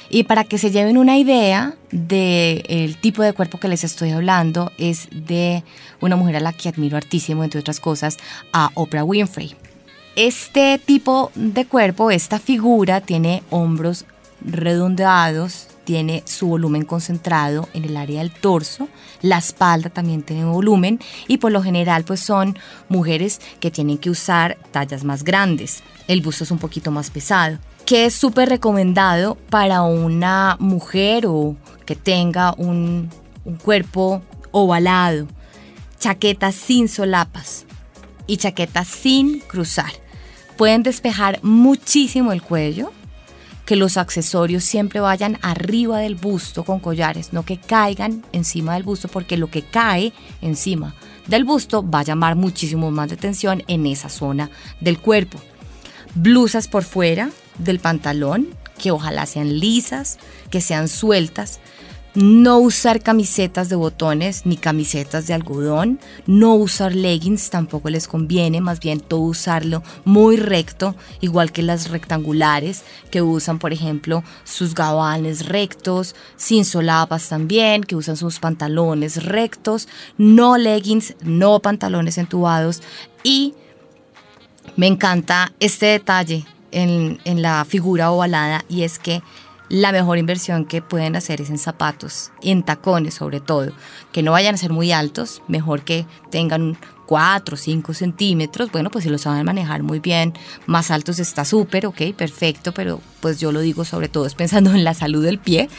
Y 0.09 0.23
para 0.23 0.43
que 0.43 0.59
se 0.59 0.69
lleven 0.69 0.97
una 0.97 1.17
idea 1.17 1.73
del 1.91 2.97
tipo 3.01 3.23
de 3.23 3.33
cuerpo 3.33 3.59
que 3.59 3.67
les 3.67 3.83
estoy 3.83 4.11
hablando, 4.11 4.71
es 4.77 5.07
de 5.11 5.63
una 5.99 6.15
mujer 6.15 6.35
a 6.35 6.39
la 6.39 6.53
que 6.53 6.69
admiro 6.69 6.95
hartísimo, 6.95 7.43
entre 7.43 7.59
otras 7.59 7.79
cosas, 7.79 8.17
a 8.53 8.69
Oprah 8.75 9.03
Winfrey. 9.03 9.55
Este 10.15 10.77
tipo 10.77 11.31
de 11.33 11.65
cuerpo, 11.65 12.11
esta 12.11 12.37
figura, 12.37 13.01
tiene 13.01 13.41
hombros 13.49 14.05
redondeados, 14.41 15.69
tiene 15.85 16.21
su 16.27 16.49
volumen 16.49 16.85
concentrado 16.85 17.67
en 17.73 17.83
el 17.85 17.97
área 17.97 18.19
del 18.19 18.31
torso, 18.31 18.87
la 19.23 19.39
espalda 19.39 19.89
también 19.89 20.21
tiene 20.21 20.45
volumen 20.45 20.99
y 21.27 21.37
por 21.37 21.51
lo 21.51 21.63
general 21.63 22.03
pues 22.03 22.19
son 22.19 22.59
mujeres 22.89 23.41
que 23.59 23.71
tienen 23.71 23.97
que 23.97 24.11
usar 24.11 24.59
tallas 24.69 25.03
más 25.03 25.23
grandes. 25.23 25.81
El 26.07 26.21
busto 26.21 26.43
es 26.43 26.51
un 26.51 26.59
poquito 26.59 26.91
más 26.91 27.09
pesado, 27.09 27.57
que 27.83 28.05
es 28.05 28.13
súper 28.13 28.49
recomendado 28.49 29.33
para 29.49 29.81
una 29.81 30.57
mujer 30.59 31.25
o 31.25 31.55
que 31.87 31.95
tenga 31.95 32.53
un, 32.59 33.09
un 33.45 33.55
cuerpo 33.55 34.21
ovalado, 34.51 35.27
chaquetas 35.99 36.53
sin 36.53 36.87
solapas 36.87 37.65
y 38.27 38.37
chaquetas 38.37 38.87
sin 38.87 39.39
cruzar 39.39 40.02
pueden 40.57 40.83
despejar 40.83 41.39
muchísimo 41.43 42.31
el 42.31 42.41
cuello, 42.41 42.91
que 43.65 43.75
los 43.75 43.97
accesorios 43.97 44.63
siempre 44.63 44.99
vayan 44.99 45.37
arriba 45.41 45.99
del 45.99 46.15
busto 46.15 46.63
con 46.63 46.79
collares, 46.79 47.31
no 47.31 47.43
que 47.43 47.57
caigan 47.57 48.23
encima 48.33 48.73
del 48.73 48.83
busto, 48.83 49.07
porque 49.07 49.37
lo 49.37 49.49
que 49.49 49.61
cae 49.61 50.11
encima 50.41 50.95
del 51.27 51.45
busto 51.45 51.89
va 51.89 51.99
a 51.99 52.03
llamar 52.03 52.35
muchísimo 52.35 52.91
más 52.91 53.09
de 53.09 53.15
atención 53.15 53.63
en 53.67 53.85
esa 53.85 54.09
zona 54.09 54.49
del 54.79 54.99
cuerpo. 54.99 55.39
Blusas 56.15 56.67
por 56.67 56.83
fuera 56.83 57.29
del 57.57 57.79
pantalón, 57.79 58.47
que 58.77 58.91
ojalá 58.91 59.25
sean 59.25 59.59
lisas, 59.59 60.19
que 60.49 60.61
sean 60.61 60.87
sueltas, 60.87 61.59
no 62.15 62.59
usar 62.59 63.01
camisetas 63.01 63.69
de 63.69 63.75
botones 63.75 64.45
ni 64.45 64.57
camisetas 64.57 65.27
de 65.27 65.33
algodón, 65.33 65.99
no 66.27 66.53
usar 66.55 66.93
leggings 66.93 67.49
tampoco 67.49 67.89
les 67.89 68.07
conviene, 68.07 68.61
más 68.61 68.79
bien 68.79 68.99
todo 68.99 69.21
usarlo 69.21 69.81
muy 70.05 70.37
recto, 70.37 70.95
igual 71.21 71.51
que 71.51 71.63
las 71.63 71.89
rectangulares 71.89 72.83
que 73.09 73.21
usan, 73.21 73.57
por 73.57 73.73
ejemplo, 73.73 74.23
sus 74.43 74.75
gabanes 74.75 75.47
rectos, 75.47 76.15
sin 76.35 76.65
solapas 76.65 77.29
también, 77.29 77.83
que 77.83 77.95
usan 77.95 78.17
sus 78.17 78.39
pantalones 78.39 79.23
rectos, 79.23 79.87
no 80.17 80.57
leggings, 80.57 81.15
no 81.21 81.59
pantalones 81.59 82.17
entubados. 82.17 82.81
Y 83.23 83.55
me 84.75 84.87
encanta 84.87 85.51
este 85.59 85.87
detalle 85.87 86.45
en, 86.71 87.19
en 87.25 87.41
la 87.41 87.65
figura 87.65 88.11
ovalada 88.11 88.65
y 88.69 88.83
es 88.83 88.99
que 88.99 89.21
la 89.73 89.91
mejor 89.91 90.19
inversión 90.19 90.65
que 90.65 90.83
pueden 90.83 91.15
hacer 91.15 91.41
es 91.41 91.49
en 91.49 91.57
zapatos, 91.57 92.31
en 92.43 92.61
tacones 92.61 93.15
sobre 93.15 93.39
todo, 93.39 93.71
que 94.11 94.21
no 94.21 94.31
vayan 94.31 94.53
a 94.53 94.57
ser 94.59 94.71
muy 94.71 94.91
altos, 94.91 95.41
mejor 95.47 95.81
que 95.81 96.05
tengan 96.29 96.77
4 97.07 97.55
o 97.55 97.57
5 97.57 97.93
centímetros, 97.95 98.71
bueno, 98.71 98.91
pues 98.91 99.03
si 99.03 99.09
lo 99.09 99.17
saben 99.17 99.43
manejar 99.47 99.81
muy 99.81 99.99
bien, 99.99 100.33
más 100.67 100.91
altos 100.91 101.17
está 101.17 101.43
súper, 101.43 101.87
ok, 101.87 102.13
perfecto, 102.15 102.71
pero 102.71 103.01
pues 103.19 103.39
yo 103.39 103.51
lo 103.51 103.61
digo 103.61 103.83
sobre 103.83 104.09
todo 104.09 104.27
es 104.27 104.35
pensando 104.35 104.69
en 104.69 104.83
la 104.83 104.93
salud 104.93 105.23
del 105.23 105.39
pie. 105.39 105.69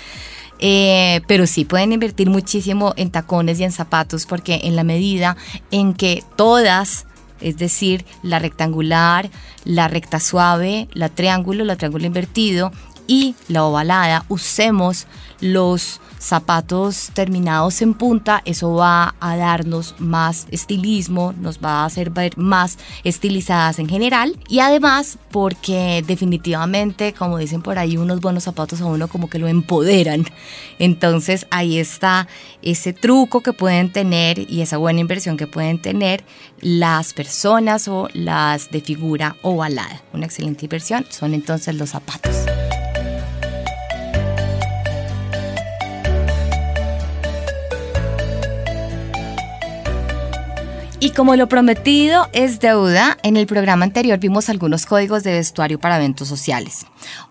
Eh, 0.59 1.21
pero 1.29 1.47
sí 1.47 1.65
pueden 1.65 1.93
invertir 1.93 2.31
muchísimo 2.31 2.95
en 2.97 3.11
tacones 3.13 3.61
y 3.61 3.65
en 3.65 3.73
zapatos 3.73 4.27
porque 4.27 4.63
en 4.65 4.75
la 4.75 4.83
medida 4.83 5.37
en 5.71 5.95
que 5.95 6.25
todas 6.37 7.07
es 7.41 7.59
decir, 7.59 8.07
la 8.23 8.39
rectangular, 8.39 9.29
la 9.65 9.89
recta 9.89 10.19
suave, 10.19 10.89
la 10.95 11.11
triángulo, 11.11 11.65
la 11.65 11.77
triángulo 11.77 12.07
invertido 12.07 12.73
y 13.07 13.35
la 13.49 13.65
ovalada, 13.65 14.25
usemos 14.29 15.07
los 15.41 16.01
zapatos 16.19 17.11
terminados 17.13 17.83
en 17.83 17.93
punta, 17.93 18.41
eso 18.47 18.73
va 18.75 19.15
a 19.21 19.37
darnos 19.37 19.95
más 19.99 20.47
estilismo, 20.51 21.35
nos 21.39 21.59
va 21.59 21.83
a 21.83 21.85
hacer 21.85 22.11
ver 22.11 22.39
más 22.39 22.79
estilizadas 23.05 23.79
en 23.79 23.89
general 23.89 24.37
y 24.49 24.61
además 24.61 25.19
porque 25.31 26.03
definitivamente, 26.07 27.13
como 27.13 27.37
dicen 27.37 27.61
por 27.61 27.79
ahí, 27.79 27.99
unos 27.99 28.21
buenos 28.21 28.45
zapatos 28.45 28.81
a 28.81 28.87
uno 28.87 29.09
como 29.09 29.29
que 29.29 29.39
lo 29.39 29.49
empoderan. 29.49 30.25
Entonces 30.79 31.47
ahí 31.51 31.79
está 31.79 32.27
ese 32.63 32.95
truco 32.95 33.43
que 33.43 33.53
pueden 33.53 33.93
tener 33.93 34.51
y 34.51 34.63
esa 34.63 34.79
buena 34.79 35.01
inversión 35.01 35.37
que 35.37 35.47
pueden 35.47 35.79
tener 35.81 36.25
las 36.61 37.13
personas 37.13 37.87
o 37.87 38.09
las 38.15 38.71
de 38.71 38.81
figura 38.81 39.37
ovalada. 39.43 40.03
Una 40.15 40.25
excelente 40.25 40.65
inversión 40.65 41.05
son 41.11 41.35
entonces 41.35 41.75
los 41.75 41.91
zapatos. 41.91 42.54
Y 51.05 51.11
como 51.11 51.37
lo 51.37 51.51
prometido 51.51 52.31
es 52.33 52.61
deuda, 52.61 53.19
en 53.23 53.37
el 53.37 53.47
programa 53.47 53.85
anterior 53.85 54.19
vimos 54.19 54.49
algunos 54.49 54.87
códigos 54.87 55.23
de 55.23 55.33
vestuario 55.33 55.79
para 55.79 55.99
eventos 55.99 56.29
sociales. 56.29 56.87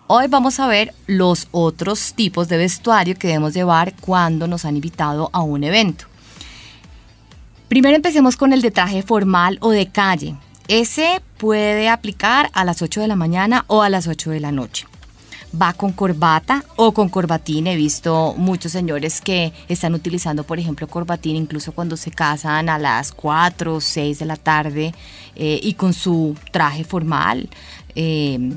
Hoy 0.06 0.28
vamos 0.28 0.60
a 0.60 0.68
ver 0.68 0.94
los 1.08 1.48
otros 1.50 2.14
tipos 2.14 2.46
de 2.46 2.56
vestuario 2.56 3.16
que 3.16 3.26
debemos 3.26 3.52
llevar 3.52 3.92
cuando 3.96 4.46
nos 4.46 4.64
han 4.64 4.76
invitado 4.76 5.28
a 5.32 5.42
un 5.42 5.64
evento. 5.64 6.04
Primero 7.66 7.96
empecemos 7.96 8.36
con 8.36 8.52
el 8.52 8.62
de 8.62 8.70
traje 8.70 9.02
formal 9.02 9.58
o 9.60 9.70
de 9.70 9.88
calle. 9.88 10.36
Ese 10.68 11.20
puede 11.36 11.88
aplicar 11.88 12.50
a 12.52 12.64
las 12.64 12.80
8 12.80 13.00
de 13.00 13.08
la 13.08 13.16
mañana 13.16 13.64
o 13.66 13.82
a 13.82 13.88
las 13.88 14.06
8 14.06 14.30
de 14.30 14.38
la 14.38 14.52
noche 14.52 14.86
va 15.60 15.72
con 15.72 15.92
corbata 15.92 16.64
o 16.76 16.92
con 16.92 17.08
corbatín. 17.08 17.66
He 17.66 17.76
visto 17.76 18.34
muchos 18.36 18.72
señores 18.72 19.20
que 19.20 19.52
están 19.68 19.94
utilizando, 19.94 20.44
por 20.44 20.58
ejemplo, 20.58 20.86
corbatín 20.88 21.36
incluso 21.36 21.72
cuando 21.72 21.96
se 21.96 22.10
casan 22.10 22.68
a 22.68 22.78
las 22.78 23.12
4 23.12 23.74
o 23.74 23.80
6 23.80 24.18
de 24.18 24.26
la 24.26 24.36
tarde 24.36 24.94
eh, 25.36 25.60
y 25.62 25.74
con 25.74 25.92
su 25.92 26.36
traje 26.50 26.84
formal. 26.84 27.48
Eh, 27.94 28.56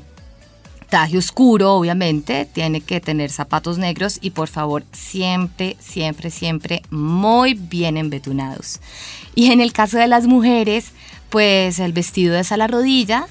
traje 0.89 1.17
oscuro, 1.17 1.73
obviamente, 1.73 2.45
tiene 2.45 2.81
que 2.81 3.01
tener 3.01 3.29
zapatos 3.29 3.77
negros 3.77 4.19
y 4.21 4.31
por 4.31 4.47
favor 4.47 4.83
siempre, 4.93 5.75
siempre, 5.79 6.29
siempre 6.31 6.81
muy 6.89 7.53
bien 7.53 7.97
embetunados. 7.97 8.79
Y 9.35 9.51
en 9.51 9.61
el 9.61 9.73
caso 9.73 9.97
de 9.97 10.07
las 10.07 10.25
mujeres, 10.27 10.91
pues 11.29 11.79
el 11.79 11.93
vestido 11.93 12.35
es 12.35 12.51
a 12.51 12.57
la 12.57 12.67
rodilla, 12.67 13.27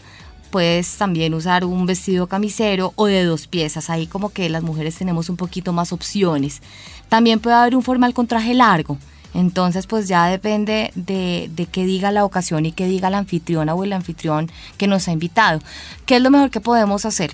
puedes 0.50 0.96
también 0.96 1.34
usar 1.34 1.64
un 1.64 1.86
vestido 1.86 2.26
camisero 2.26 2.92
o 2.96 3.06
de 3.06 3.24
dos 3.24 3.46
piezas. 3.46 3.90
Ahí 3.90 4.06
como 4.06 4.30
que 4.30 4.48
las 4.48 4.62
mujeres 4.62 4.96
tenemos 4.96 5.28
un 5.28 5.36
poquito 5.36 5.72
más 5.72 5.92
opciones. 5.92 6.62
También 7.08 7.40
puede 7.40 7.56
haber 7.56 7.76
un 7.76 7.82
formal 7.82 8.14
con 8.14 8.26
traje 8.26 8.54
largo. 8.54 8.98
Entonces, 9.34 9.86
pues 9.86 10.08
ya 10.08 10.26
depende 10.26 10.92
de, 10.94 11.50
de 11.54 11.66
qué 11.66 11.84
diga 11.84 12.10
la 12.10 12.24
ocasión 12.24 12.64
y 12.64 12.72
qué 12.72 12.86
diga 12.86 13.10
la 13.10 13.18
anfitriona 13.18 13.74
o 13.74 13.84
el 13.84 13.92
anfitrión 13.92 14.50
que 14.78 14.86
nos 14.86 15.08
ha 15.08 15.12
invitado. 15.12 15.60
¿Qué 16.06 16.16
es 16.16 16.22
lo 16.22 16.30
mejor 16.30 16.50
que 16.50 16.60
podemos 16.60 17.04
hacer? 17.04 17.32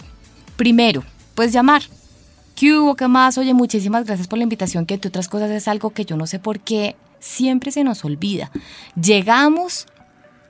Primero, 0.57 1.05
pues 1.35 1.53
llamar. 1.53 1.83
¿Qué 2.57 2.77
hubo? 2.77 2.96
¿Qué 2.96 3.09
más? 3.09 3.38
Oye, 3.38 3.55
muchísimas 3.55 4.05
gracias 4.05 4.29
por 4.29 4.38
la 4.38 4.42
invitación, 4.42 4.85
que 4.85 4.94
entre 4.94 5.09
otras 5.09 5.29
cosas 5.29 5.51
es 5.51 5.68
algo 5.68 5.90
que 5.90 6.05
yo 6.05 6.16
no 6.16 6.27
sé 6.27 6.38
por 6.38 6.61
qué 6.61 6.96
siempre 7.20 7.70
se 7.70 7.85
nos 7.85 8.05
olvida. 8.05 8.51
Llegamos 9.01 9.87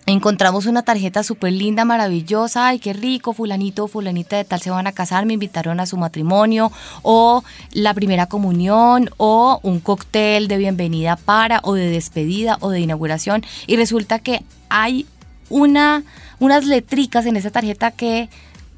encontramos 0.07 0.67
una 0.67 0.83
tarjeta 0.83 1.23
súper 1.23 1.53
linda, 1.53 1.85
maravillosa, 1.85 2.69
ay, 2.69 2.79
qué 2.79 2.93
rico, 2.93 3.33
fulanito 3.33 3.87
fulanita 3.89 4.37
de 4.37 4.45
tal 4.45 4.61
se 4.61 4.71
van 4.71 4.87
a 4.87 4.93
casar, 4.93 5.27
me 5.27 5.35
invitaron 5.35 5.81
a 5.81 5.87
su 5.87 5.97
matrimonio, 5.97 6.73
o 7.03 7.45
la 7.73 7.95
primera 7.95 8.27
comunión, 8.27 9.11
o 9.17 9.61
un 9.63 9.81
cóctel 9.81 10.49
de 10.49 10.59
bienvenida 10.59 11.17
para, 11.17 11.61
o 11.63 11.75
de 11.75 11.89
despedida, 11.89 12.59
o 12.61 12.71
de 12.71 12.81
inauguración, 12.81 13.45
y 13.67 13.77
resulta 13.77 14.19
que 14.19 14.43
hay 14.69 15.07
una, 15.49 16.03
unas 16.41 16.65
letricas 16.65 17.27
en 17.27 17.37
esa 17.37 17.51
tarjeta 17.51 17.93
que 17.93 18.29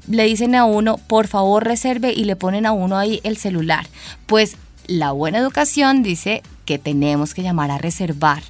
le 0.07 0.25
dicen 0.25 0.53
a 0.53 0.65
uno, 0.65 0.97
por 0.97 1.27
favor 1.27 1.63
reserve, 1.63 2.13
y 2.13 2.25
le 2.25 2.35
ponen 2.35 2.65
a 2.65 2.71
uno 2.71 2.97
ahí 2.97 3.19
el 3.23 3.37
celular. 3.37 3.87
Pues 4.27 4.57
la 4.87 5.11
buena 5.11 5.39
educación 5.39 6.03
dice 6.03 6.43
que 6.65 6.77
tenemos 6.77 7.33
que 7.33 7.41
llamar 7.41 7.71
a 7.71 7.79
reservar 7.79 8.43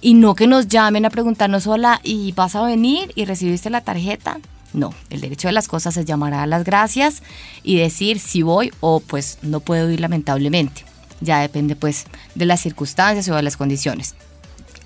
y 0.00 0.14
no 0.14 0.34
que 0.34 0.46
nos 0.46 0.68
llamen 0.68 1.04
a 1.04 1.10
preguntarnos, 1.10 1.66
hola, 1.66 2.00
¿y 2.02 2.32
vas 2.32 2.54
a 2.54 2.62
venir 2.62 3.12
y 3.14 3.24
recibiste 3.24 3.70
la 3.70 3.82
tarjeta? 3.82 4.38
No, 4.72 4.94
el 5.10 5.20
derecho 5.20 5.48
de 5.48 5.52
las 5.52 5.68
cosas 5.68 5.96
es 5.96 6.06
llamar 6.06 6.32
a 6.32 6.46
las 6.46 6.64
gracias 6.64 7.22
y 7.62 7.76
decir 7.76 8.20
si 8.20 8.42
voy 8.42 8.72
o 8.80 9.00
pues 9.00 9.38
no 9.42 9.60
puedo 9.60 9.90
ir 9.90 10.00
lamentablemente. 10.00 10.84
Ya 11.20 11.40
depende 11.40 11.76
pues 11.76 12.06
de 12.34 12.46
las 12.46 12.60
circunstancias 12.60 13.28
o 13.28 13.34
de 13.34 13.42
las 13.42 13.56
condiciones. 13.56 14.14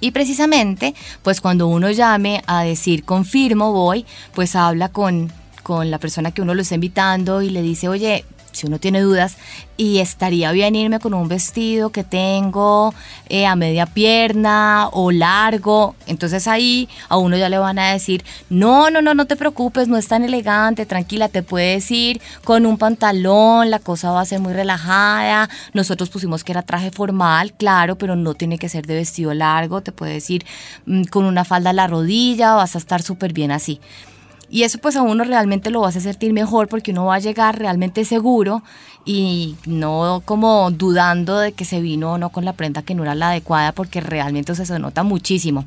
Y 0.01 0.11
precisamente, 0.11 0.95
pues 1.23 1.41
cuando 1.41 1.69
uno 1.69 1.91
llame 1.91 2.43
a 2.47 2.63
decir 2.63 3.05
confirmo 3.05 3.73
voy, 3.73 4.05
pues 4.35 4.57
habla 4.57 4.89
con, 4.89 5.33
con 5.63 5.91
la 5.91 5.99
persona 5.99 6.33
que 6.33 6.43
uno 6.43 6.55
lo 6.55 6.63
está 6.63 6.75
invitando 6.75 7.43
y 7.43 7.51
le 7.51 7.63
dice, 7.63 7.89
oye, 7.89 8.25
si 8.55 8.67
uno 8.67 8.79
tiene 8.79 9.01
dudas, 9.01 9.37
y 9.77 9.99
estaría 9.99 10.53
bien 10.53 10.77
irme 10.77 11.01
con 11.01 11.15
un 11.15 11.29
vestido 11.29 11.91
que 11.91 12.05
tengo 12.05 12.95
eh, 13.29 13.47
a 13.47 13.57
media 13.57 13.87
pierna 13.87 14.89
o 14.93 15.11
largo. 15.11 15.97
Entonces 16.07 16.47
ahí 16.47 16.89
a 17.09 17.17
uno 17.17 17.37
ya 17.37 17.49
le 17.49 17.59
van 17.59 17.79
a 17.79 17.93
decir, 17.93 18.25
no, 18.49 18.91
no, 18.91 19.03
no, 19.03 19.15
no 19.15 19.27
te 19.27 19.37
preocupes, 19.37 19.89
no 19.89 19.97
es 19.97 20.07
tan 20.07 20.25
elegante, 20.25 20.87
tranquila, 20.87 21.29
te 21.29 21.43
puedes 21.43 21.91
ir 21.91 22.21
con 22.45 22.67
un 22.67 22.79
pantalón, 22.79 23.71
la 23.71 23.81
cosa 23.81 24.13
va 24.13 24.21
a 24.21 24.25
ser 24.25 24.41
muy 24.41 24.53
relajada. 24.53 25.49
Nosotros 25.73 26.09
pusimos 26.09 26.45
que 26.45 26.53
era 26.53 26.63
traje 26.63 26.91
formal, 26.91 27.53
claro, 27.53 27.97
pero 27.97 28.17
no 28.17 28.35
tiene 28.35 28.59
que 28.59 28.69
ser 28.69 28.87
de 28.87 28.95
vestido 28.95 29.35
largo, 29.35 29.81
te 29.81 29.93
puedes 29.93 30.31
ir 30.31 30.47
mm, 30.87 31.05
con 31.05 31.25
una 31.25 31.45
falda 31.45 31.71
a 31.71 31.73
la 31.73 31.87
rodilla, 31.87 32.55
vas 32.55 32.77
a 32.77 32.79
estar 32.79 33.03
súper 33.03 33.33
bien 33.33 33.51
así. 33.51 33.81
Y 34.51 34.63
eso 34.63 34.79
pues 34.79 34.97
a 34.97 35.03
uno 35.03 35.25
realmente 35.25 35.71
lo 35.71 35.81
va 35.81 35.89
a 35.89 35.93
sentir 35.93 36.33
mejor 36.33 36.69
porque 36.69 36.93
uno 36.93 37.07
va 37.07 37.17
a 37.17 37.21
llegar 37.21 37.59
realmente 37.59 38.05
seguro 38.05 38.63
y 39.05 39.57
no 39.67 40.23
como 40.25 40.71
dudando 40.71 41.39
de 41.39 41.53
que 41.53 41.65
se 41.65 41.81
vino 41.81 42.13
o 42.13 42.19
no 42.19 42.31
con 42.31 42.45
la 42.45 42.53
prenda 42.53 42.83
que 42.83 42.95
no 42.95 43.03
era 43.03 43.15
la 43.15 43.31
adecuada 43.31 43.73
porque 43.73 44.01
realmente 44.01 44.55
se 44.55 44.79
nota 44.79 45.03
muchísimo. 45.03 45.65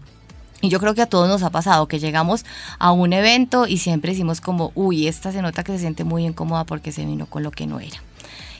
Y 0.61 0.69
yo 0.69 0.79
creo 0.79 0.95
que 0.95 1.03
a 1.03 1.05
todos 1.05 1.27
nos 1.27 1.43
ha 1.43 1.51
pasado 1.51 1.87
que 1.87 1.99
llegamos 1.99 2.43
a 2.79 2.91
un 2.91 3.13
evento 3.13 3.67
y 3.67 3.77
siempre 3.77 4.11
decimos 4.11 4.41
como, 4.41 4.71
uy, 4.73 5.07
esta 5.07 5.31
se 5.31 5.41
nota 5.41 5.63
que 5.63 5.73
se 5.73 5.79
siente 5.79 6.03
muy 6.03 6.25
incómoda 6.25 6.63
porque 6.63 6.91
se 6.91 7.05
vino 7.05 7.27
con 7.27 7.43
lo 7.43 7.51
que 7.51 7.67
no 7.67 7.79
era. 7.79 8.01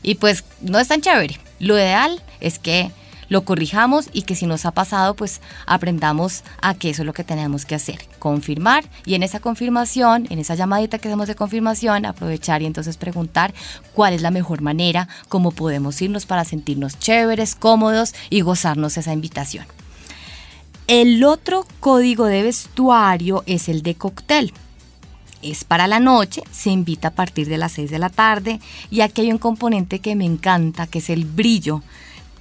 Y 0.04 0.16
pues 0.16 0.44
no 0.62 0.78
es 0.78 0.88
tan 0.88 1.02
chévere. 1.02 1.40
Lo 1.60 1.76
ideal 1.76 2.22
es 2.40 2.60
que 2.60 2.92
lo 3.30 3.44
corrijamos 3.44 4.10
y 4.14 4.24
que 4.24 4.36
si 4.36 4.46
nos 4.46 4.66
ha 4.66 4.72
pasado, 4.72 5.16
pues 5.16 5.42
aprendamos 5.66 6.44
a 6.62 6.74
que 6.74 6.90
eso 6.90 7.02
es 7.02 7.06
lo 7.06 7.14
que 7.14 7.24
tenemos 7.24 7.66
que 7.66 7.76
hacer, 7.76 8.00
confirmar. 8.20 8.86
Y 9.06 9.16
en 9.16 9.24
esa 9.24 9.40
confirmación, 9.40 10.28
en 10.30 10.40
esa 10.40 10.56
llamadita 10.56 11.00
que 11.00 11.08
hacemos 11.08 11.28
de 11.28 11.36
confirmación, 11.36 12.06
aprovechar 12.06 12.62
y 12.62 12.66
entonces 12.66 12.98
preguntar 12.98 13.54
cuál 13.94 14.14
es 14.14 14.22
la 14.22 14.32
mejor 14.32 14.62
manera, 14.62 15.08
cómo 15.30 15.52
podemos 15.52 16.02
irnos 16.02 16.26
para 16.26 16.46
sentirnos 16.46 17.00
chéveres, 17.00 17.56
cómodos 17.56 18.14
y 18.30 18.42
gozarnos 18.42 18.98
esa 18.98 19.14
invitación. 19.14 19.66
El 20.88 21.24
otro 21.26 21.66
código 21.82 22.26
de 22.26 22.44
vestuario 22.44 23.44
es 23.46 23.68
el 23.68 23.82
de 23.82 23.96
cóctel. 23.96 24.54
Es 25.42 25.66
para 25.66 25.86
la 25.88 26.00
noche, 26.00 26.42
se 26.52 26.72
invita 26.72 27.10
a 27.10 27.14
partir 27.14 27.48
de 27.48 27.58
las 27.58 27.74
6 27.74 27.92
de 27.92 28.00
la 28.00 28.10
tarde 28.10 28.60
y 28.90 29.02
aquí 29.02 29.22
hay 29.22 29.32
un 29.32 29.38
componente 29.38 30.00
que 30.00 30.16
me 30.16 30.26
encanta, 30.26 30.88
que 30.88 31.00
es 31.00 31.10
el 31.10 31.26
brillo 31.26 31.84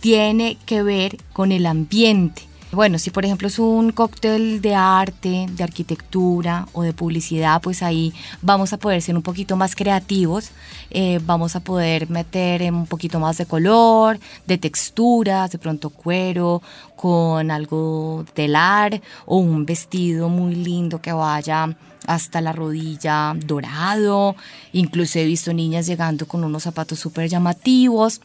tiene 0.00 0.58
que 0.66 0.82
ver 0.82 1.18
con 1.32 1.52
el 1.52 1.66
ambiente. 1.66 2.42
Bueno, 2.72 2.98
si 2.98 3.10
por 3.10 3.24
ejemplo 3.24 3.46
es 3.46 3.58
un 3.60 3.92
cóctel 3.92 4.60
de 4.60 4.74
arte, 4.74 5.46
de 5.48 5.62
arquitectura 5.64 6.66
o 6.72 6.82
de 6.82 6.92
publicidad, 6.92 7.62
pues 7.62 7.82
ahí 7.82 8.12
vamos 8.42 8.72
a 8.72 8.76
poder 8.76 9.00
ser 9.00 9.14
un 9.14 9.22
poquito 9.22 9.56
más 9.56 9.76
creativos, 9.76 10.50
eh, 10.90 11.20
vamos 11.24 11.54
a 11.54 11.60
poder 11.60 12.10
meter 12.10 12.70
un 12.72 12.86
poquito 12.86 13.20
más 13.20 13.38
de 13.38 13.46
color, 13.46 14.18
de 14.46 14.58
texturas, 14.58 15.52
de 15.52 15.58
pronto 15.58 15.90
cuero, 15.90 16.60
con 16.96 17.50
algo 17.50 18.24
telar 18.34 19.00
o 19.26 19.36
un 19.36 19.64
vestido 19.64 20.28
muy 20.28 20.56
lindo 20.56 21.00
que 21.00 21.12
vaya 21.12 21.76
hasta 22.06 22.40
la 22.40 22.52
rodilla 22.52 23.34
dorado. 23.46 24.34
Incluso 24.72 25.20
he 25.20 25.24
visto 25.24 25.52
niñas 25.52 25.86
llegando 25.86 26.26
con 26.26 26.42
unos 26.42 26.64
zapatos 26.64 26.98
súper 26.98 27.28
llamativos. 27.28 28.20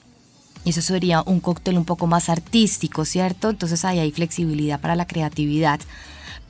Eso 0.65 0.81
sería 0.81 1.23
un 1.25 1.39
cóctel 1.39 1.77
un 1.77 1.85
poco 1.85 2.05
más 2.07 2.29
artístico, 2.29 3.03
¿cierto? 3.05 3.49
Entonces 3.49 3.83
ahí 3.83 3.99
hay 3.99 4.11
flexibilidad 4.11 4.79
para 4.79 4.95
la 4.95 5.07
creatividad. 5.07 5.79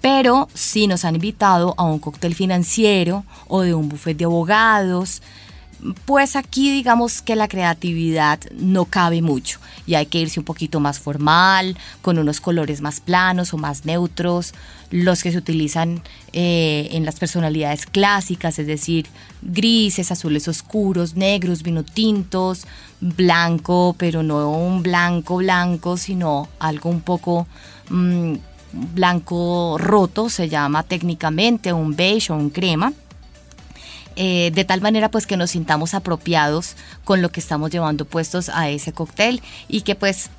Pero 0.02 0.50
si 0.54 0.88
nos 0.88 1.06
han 1.06 1.16
invitado 1.16 1.76
a 1.78 1.84
un 1.84 2.00
cóctel 2.00 2.36
financiero 2.36 3.24
o 3.48 3.62
de 3.62 3.74
un 3.74 3.88
buffet 3.88 4.18
de 4.18 4.26
abogados, 4.26 5.22
pues 6.06 6.36
aquí 6.36 6.72
digamos 6.72 7.22
que 7.22 7.36
la 7.36 7.48
creatividad 7.48 8.40
no 8.52 8.86
cabe 8.86 9.22
mucho 9.22 9.60
y 9.88 9.96
hay 9.96 10.06
que 10.06 10.20
irse 10.20 10.40
un 10.40 10.46
poquito 10.46 10.80
más 10.80 11.00
formal, 11.00 11.78
con 12.02 12.20
unos 12.20 12.40
colores 12.42 12.82
más 12.82 13.00
planos 13.00 13.54
o 13.54 13.58
más 13.58 13.86
neutros, 13.86 14.54
los 14.91 15.23
que 15.23 15.32
se 15.32 15.38
utilizan 15.38 16.01
eh, 16.34 16.89
en 16.91 17.06
las 17.06 17.17
personalidades 17.17 17.86
clásicas, 17.86 18.60
es 18.60 18.67
decir, 18.67 19.08
grises, 19.41 20.12
azules 20.12 20.47
oscuros, 20.47 21.15
negros, 21.15 21.63
vino 21.63 21.84
tintos, 21.84 22.67
blanco, 22.99 23.95
pero 23.97 24.21
no 24.21 24.51
un 24.51 24.84
blanco 24.84 25.38
blanco, 25.38 25.97
sino 25.97 26.47
algo 26.60 26.89
un 26.89 27.01
poco... 27.01 27.47
Mm, 27.89 28.36
blanco 28.73 29.77
roto, 29.77 30.30
se 30.30 30.49
llama 30.49 30.84
técnicamente 30.84 31.73
un 31.73 31.95
beige 31.95 32.32
o 32.32 32.36
un 32.36 32.49
crema. 32.49 32.93
Eh, 34.17 34.51
de 34.54 34.65
tal 34.65 34.82
manera 34.82 35.10
pues 35.10 35.25
que 35.25 35.38
nos 35.38 35.51
sintamos 35.51 35.93
apropiados 35.93 36.75
con 37.06 37.21
lo 37.21 37.30
que 37.30 37.39
estamos 37.39 37.71
llevando 37.71 38.04
puestos 38.04 38.49
a 38.49 38.69
ese 38.69 38.91
cóctel 38.91 39.41
y 39.69 39.82
que 39.82 39.95
pues 39.95 40.30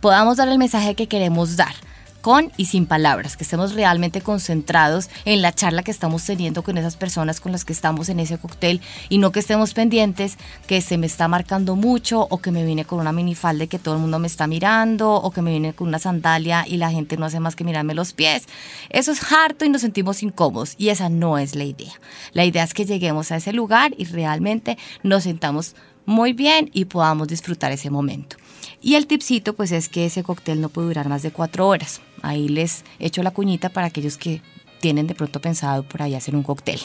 podamos 0.00 0.36
dar 0.36 0.48
el 0.48 0.58
mensaje 0.58 0.96
que 0.96 1.06
queremos 1.06 1.56
dar 1.56 1.74
con 2.20 2.52
y 2.56 2.66
sin 2.66 2.86
palabras, 2.86 3.36
que 3.36 3.44
estemos 3.44 3.74
realmente 3.74 4.20
concentrados 4.20 5.08
en 5.24 5.42
la 5.42 5.52
charla 5.52 5.82
que 5.82 5.90
estamos 5.90 6.24
teniendo 6.24 6.62
con 6.62 6.78
esas 6.78 6.96
personas 6.96 7.40
con 7.40 7.52
las 7.52 7.64
que 7.64 7.72
estamos 7.72 8.08
en 8.08 8.20
ese 8.20 8.38
cóctel 8.38 8.80
y 9.08 9.18
no 9.18 9.32
que 9.32 9.40
estemos 9.40 9.74
pendientes 9.74 10.36
que 10.66 10.80
se 10.80 10.98
me 10.98 11.06
está 11.06 11.28
marcando 11.28 11.76
mucho 11.76 12.26
o 12.30 12.38
que 12.38 12.50
me 12.50 12.64
vine 12.64 12.84
con 12.84 13.00
una 13.00 13.12
minifalda 13.12 13.66
que 13.66 13.78
todo 13.78 13.94
el 13.94 14.00
mundo 14.00 14.18
me 14.18 14.26
está 14.26 14.46
mirando 14.46 15.14
o 15.14 15.30
que 15.30 15.42
me 15.42 15.52
vine 15.52 15.72
con 15.72 15.88
una 15.88 15.98
sandalia 15.98 16.64
y 16.66 16.76
la 16.76 16.90
gente 16.90 17.16
no 17.16 17.26
hace 17.26 17.40
más 17.40 17.56
que 17.56 17.64
mirarme 17.64 17.94
los 17.94 18.12
pies. 18.12 18.46
Eso 18.90 19.12
es 19.12 19.32
harto 19.32 19.64
y 19.64 19.68
nos 19.68 19.82
sentimos 19.82 20.22
incómodos 20.22 20.74
y 20.78 20.88
esa 20.88 21.08
no 21.08 21.38
es 21.38 21.54
la 21.54 21.64
idea. 21.64 21.92
La 22.32 22.44
idea 22.44 22.64
es 22.64 22.74
que 22.74 22.84
lleguemos 22.84 23.32
a 23.32 23.36
ese 23.36 23.52
lugar 23.52 23.92
y 23.96 24.04
realmente 24.04 24.78
nos 25.02 25.24
sentamos 25.24 25.74
muy 26.06 26.32
bien 26.32 26.70
y 26.72 26.86
podamos 26.86 27.28
disfrutar 27.28 27.72
ese 27.72 27.90
momento. 27.90 28.36
Y 28.82 28.94
el 28.94 29.06
tipcito 29.06 29.54
pues 29.54 29.72
es 29.72 29.88
que 29.88 30.06
ese 30.06 30.22
cóctel 30.22 30.60
no 30.60 30.68
puede 30.68 30.88
durar 30.88 31.08
más 31.08 31.22
de 31.22 31.30
cuatro 31.30 31.68
horas. 31.68 32.00
Ahí 32.22 32.48
les 32.48 32.84
echo 32.98 33.22
la 33.22 33.30
cuñita 33.30 33.68
para 33.68 33.86
aquellos 33.86 34.16
que 34.16 34.42
tienen 34.80 35.06
de 35.06 35.14
pronto 35.14 35.40
pensado 35.40 35.82
por 35.82 36.02
ahí 36.02 36.14
hacer 36.14 36.34
un 36.34 36.42
cóctel. 36.42 36.80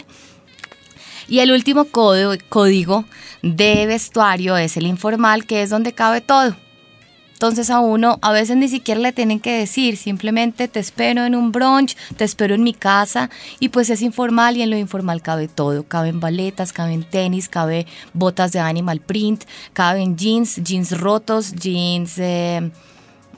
Y 1.28 1.39
el 1.39 1.52
último 1.52 1.86
código 1.86 3.06
de 3.41 3.86
vestuario 3.88 4.58
es 4.58 4.78
el 4.78 4.86
informal, 4.86 5.45
que 5.45 5.63
es 5.63 5.69
donde 5.69 5.93
cabe 5.93 6.21
todo. 6.21 6.56
Entonces 7.36 7.69
a 7.69 7.82
uno 7.82 8.17
a 8.21 8.32
veces 8.32 8.56
ni 8.56 8.69
siquiera 8.69 9.02
le 9.02 9.12
tienen 9.12 9.41
que 9.41 9.52
decir, 9.52 9.98
simplemente 9.98 10.69
te 10.69 10.80
espero 10.80 11.26
en 11.26 11.36
un 11.36 11.52
brunch, 11.52 11.98
te 12.15 12.24
espero 12.24 12.56
en 12.56 12.63
mi 12.63 12.74
casa 12.74 13.30
y 13.60 13.69
pues 13.69 13.89
es 13.89 14.02
informal 14.02 14.56
y 14.56 14.62
en 14.62 14.69
lo 14.69 14.78
informal 14.78 15.21
cabe 15.21 15.50
todo, 15.50 15.84
caben 15.84 16.21
baletas, 16.21 16.71
caben 16.71 17.04
tenis, 17.04 17.50
cabe 17.50 17.88
botas 18.13 18.54
de 18.54 18.60
animal 18.60 19.02
print, 19.02 19.43
caben 19.74 20.15
jeans, 20.15 20.63
jeans 20.63 20.98
rotos, 20.98 21.52
jeans 21.52 22.17
eh, 22.19 22.71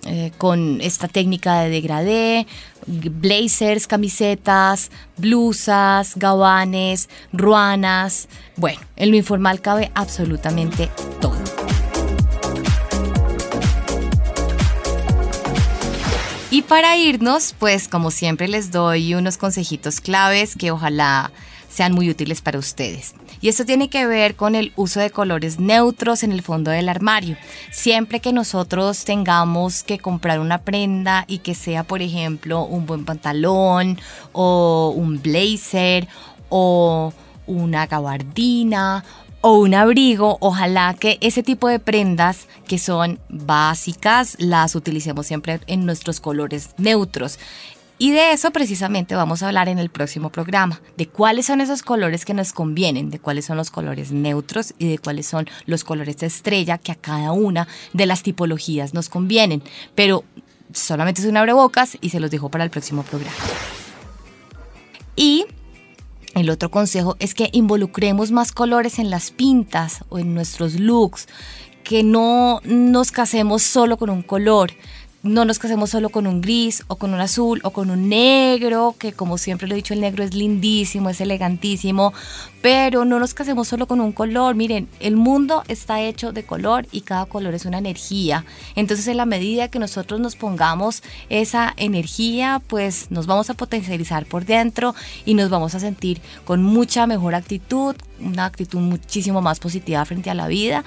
eh, 0.05 0.31
con 0.37 0.79
esta 0.81 1.07
técnica 1.07 1.61
de 1.61 1.69
degradé, 1.69 2.47
blazers, 2.85 3.87
camisetas, 3.87 4.91
blusas, 5.17 6.13
gabanes, 6.15 7.09
ruanas, 7.33 8.27
bueno, 8.55 8.79
en 8.95 9.11
lo 9.11 9.17
informal 9.17 9.61
cabe 9.61 9.91
absolutamente 9.95 10.89
todo. 11.19 11.37
Y 16.49 16.61
para 16.63 16.97
irnos, 16.97 17.53
pues 17.59 17.87
como 17.87 18.09
siempre 18.09 18.47
les 18.47 18.71
doy 18.71 19.13
unos 19.13 19.37
consejitos 19.37 20.01
claves 20.01 20.55
que 20.55 20.71
ojalá 20.71 21.31
sean 21.77 21.93
muy 21.93 22.09
útiles 22.09 22.41
para 22.41 22.57
ustedes. 22.57 23.13
Y 23.39 23.49
esto 23.49 23.63
tiene 23.63 23.87
que 23.87 24.07
ver 24.07 24.35
con 24.35 24.55
el 24.55 24.73
uso 24.75 24.99
de 24.99 25.11
colores 25.11 25.59
neutros 25.59 26.23
en 26.23 26.31
el 26.31 26.41
fondo 26.41 26.71
del 26.71 26.89
armario. 26.89 27.37
Siempre 27.69 28.19
que 28.19 28.33
nosotros 28.33 29.05
tengamos 29.05 29.83
que 29.83 29.99
comprar 29.99 30.39
una 30.39 30.57
prenda 30.57 31.23
y 31.27 31.37
que 31.37 31.53
sea, 31.53 31.83
por 31.83 32.01
ejemplo, 32.01 32.63
un 32.63 32.87
buen 32.87 33.05
pantalón 33.05 33.99
o 34.31 34.91
un 34.95 35.21
blazer 35.21 36.07
o 36.49 37.13
una 37.45 37.85
gabardina 37.85 39.03
o 39.41 39.59
un 39.59 39.75
abrigo, 39.75 40.39
ojalá 40.41 40.95
que 40.95 41.19
ese 41.21 41.43
tipo 41.43 41.67
de 41.67 41.77
prendas 41.77 42.47
que 42.67 42.79
son 42.79 43.19
básicas 43.29 44.35
las 44.39 44.73
utilicemos 44.73 45.27
siempre 45.27 45.59
en 45.67 45.85
nuestros 45.85 46.19
colores 46.19 46.71
neutros. 46.79 47.37
Y 47.99 48.11
de 48.11 48.31
eso 48.31 48.51
precisamente 48.51 49.15
vamos 49.15 49.41
a 49.41 49.47
hablar 49.47 49.69
en 49.69 49.79
el 49.79 49.89
próximo 49.89 50.29
programa, 50.29 50.81
de 50.97 51.07
cuáles 51.07 51.47
son 51.47 51.61
esos 51.61 51.81
colores 51.81 52.25
que 52.25 52.35
nos 52.35 52.53
convienen, 52.53 53.09
de 53.09 53.19
cuáles 53.19 53.45
son 53.45 53.57
los 53.57 53.71
colores 53.71 54.11
neutros 54.11 54.75
y 54.77 54.87
de 54.87 54.99
cuáles 54.99 55.25
son 55.25 55.47
los 55.65 55.83
colores 55.83 56.17
de 56.17 56.27
estrella 56.27 56.77
que 56.77 56.91
a 56.91 56.95
cada 56.95 57.31
una 57.31 57.67
de 57.93 58.05
las 58.05 58.21
tipologías 58.21 58.93
nos 58.93 59.09
convienen. 59.09 59.63
Pero 59.95 60.23
solamente 60.73 61.21
es 61.21 61.27
un 61.27 61.37
abrebocas 61.37 61.97
y 61.99 62.09
se 62.09 62.19
los 62.19 62.29
dejo 62.29 62.49
para 62.49 62.63
el 62.63 62.69
próximo 62.69 63.01
programa. 63.01 63.35
Y 65.15 65.45
el 66.35 66.51
otro 66.51 66.69
consejo 66.69 67.15
es 67.19 67.33
que 67.33 67.49
involucremos 67.51 68.29
más 68.31 68.51
colores 68.51 68.99
en 68.99 69.09
las 69.09 69.31
pintas 69.31 70.03
o 70.09 70.19
en 70.19 70.35
nuestros 70.35 70.79
looks, 70.79 71.27
que 71.83 72.03
no 72.03 72.61
nos 72.63 73.11
casemos 73.11 73.63
solo 73.63 73.97
con 73.97 74.11
un 74.11 74.21
color, 74.21 74.71
no 75.23 75.45
nos 75.45 75.59
casemos 75.59 75.89
solo 75.89 76.09
con 76.09 76.27
un 76.27 76.41
gris 76.41 76.83
o 76.87 76.95
con 76.95 77.13
un 77.13 77.19
azul 77.19 77.59
o 77.63 77.71
con 77.71 77.89
un 77.89 78.07
negro, 78.07 78.95
que 78.97 79.13
como 79.13 79.37
siempre 79.37 79.67
lo 79.67 79.73
he 79.73 79.77
dicho, 79.77 79.93
el 79.93 80.01
negro 80.01 80.23
es 80.23 80.33
lindísimo, 80.33 81.09
es 81.09 81.19
elegantísimo, 81.19 82.13
pero 82.61 83.03
no 83.03 83.19
nos 83.19 83.33
casemos 83.33 83.67
solo 83.67 83.87
con 83.87 83.99
un 83.99 84.11
color. 84.11 84.55
Miren, 84.55 84.87
el 84.99 85.15
mundo 85.15 85.63
está 85.67 86.01
hecho 86.01 86.31
de 86.31 86.43
color 86.43 86.87
y 86.91 87.01
cada 87.01 87.25
color 87.25 87.55
es 87.55 87.65
una 87.65 87.79
energía. 87.79 88.45
Entonces, 88.75 89.07
en 89.07 89.17
la 89.17 89.25
medida 89.25 89.69
que 89.69 89.79
nosotros 89.79 90.19
nos 90.19 90.35
pongamos 90.35 91.01
esa 91.29 91.73
energía, 91.77 92.61
pues 92.67 93.09
nos 93.09 93.25
vamos 93.25 93.49
a 93.49 93.55
potencializar 93.55 94.25
por 94.27 94.45
dentro 94.45 94.93
y 95.25 95.33
nos 95.33 95.49
vamos 95.49 95.73
a 95.75 95.79
sentir 95.79 96.21
con 96.45 96.63
mucha 96.63 97.07
mejor 97.07 97.35
actitud, 97.35 97.95
una 98.19 98.45
actitud 98.45 98.79
muchísimo 98.79 99.41
más 99.41 99.59
positiva 99.59 100.05
frente 100.05 100.29
a 100.29 100.35
la 100.35 100.47
vida 100.47 100.83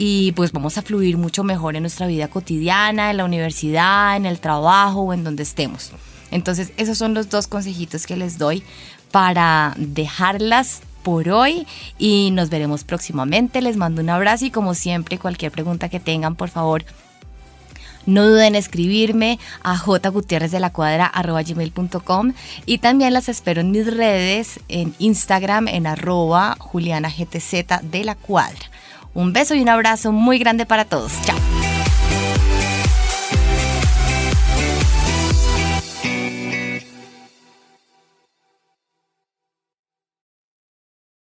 y 0.00 0.32
pues 0.32 0.52
vamos 0.52 0.78
a 0.78 0.82
fluir 0.82 1.18
mucho 1.18 1.42
mejor 1.42 1.74
en 1.74 1.82
nuestra 1.82 2.06
vida 2.06 2.28
cotidiana, 2.28 3.10
en 3.10 3.16
la 3.16 3.24
universidad, 3.24 4.16
en 4.16 4.26
el 4.26 4.38
trabajo 4.38 5.00
o 5.00 5.12
en 5.12 5.24
donde 5.24 5.42
estemos. 5.42 5.90
Entonces 6.30 6.72
esos 6.76 6.96
son 6.96 7.14
los 7.14 7.28
dos 7.28 7.48
consejitos 7.48 8.06
que 8.06 8.16
les 8.16 8.38
doy 8.38 8.62
para 9.10 9.74
dejarlas 9.76 10.82
por 11.02 11.28
hoy 11.30 11.66
y 11.98 12.30
nos 12.30 12.48
veremos 12.48 12.84
próximamente. 12.84 13.60
Les 13.60 13.76
mando 13.76 14.00
un 14.00 14.10
abrazo 14.10 14.44
y 14.44 14.50
como 14.50 14.74
siempre 14.74 15.18
cualquier 15.18 15.50
pregunta 15.50 15.88
que 15.88 15.98
tengan 15.98 16.36
por 16.36 16.48
favor 16.48 16.84
no 18.06 18.26
duden 18.26 18.46
en 18.46 18.54
escribirme 18.54 19.38
a 19.62 19.76
jgutierrezde 19.76 20.60
y 22.66 22.78
también 22.78 23.12
las 23.12 23.28
espero 23.28 23.60
en 23.60 23.70
mis 23.72 23.86
redes, 23.86 24.60
en 24.68 24.94
Instagram, 24.98 25.66
en 25.68 25.86
arroba 25.86 26.56
julianagtz 26.58 27.50
de 27.82 28.04
la 28.04 28.14
cuadra. 28.14 28.67
Un 29.14 29.32
beso 29.32 29.54
y 29.54 29.60
un 29.60 29.68
abrazo 29.68 30.12
muy 30.12 30.38
grande 30.38 30.66
para 30.66 30.84
todos. 30.84 31.12
Chao. 31.22 31.36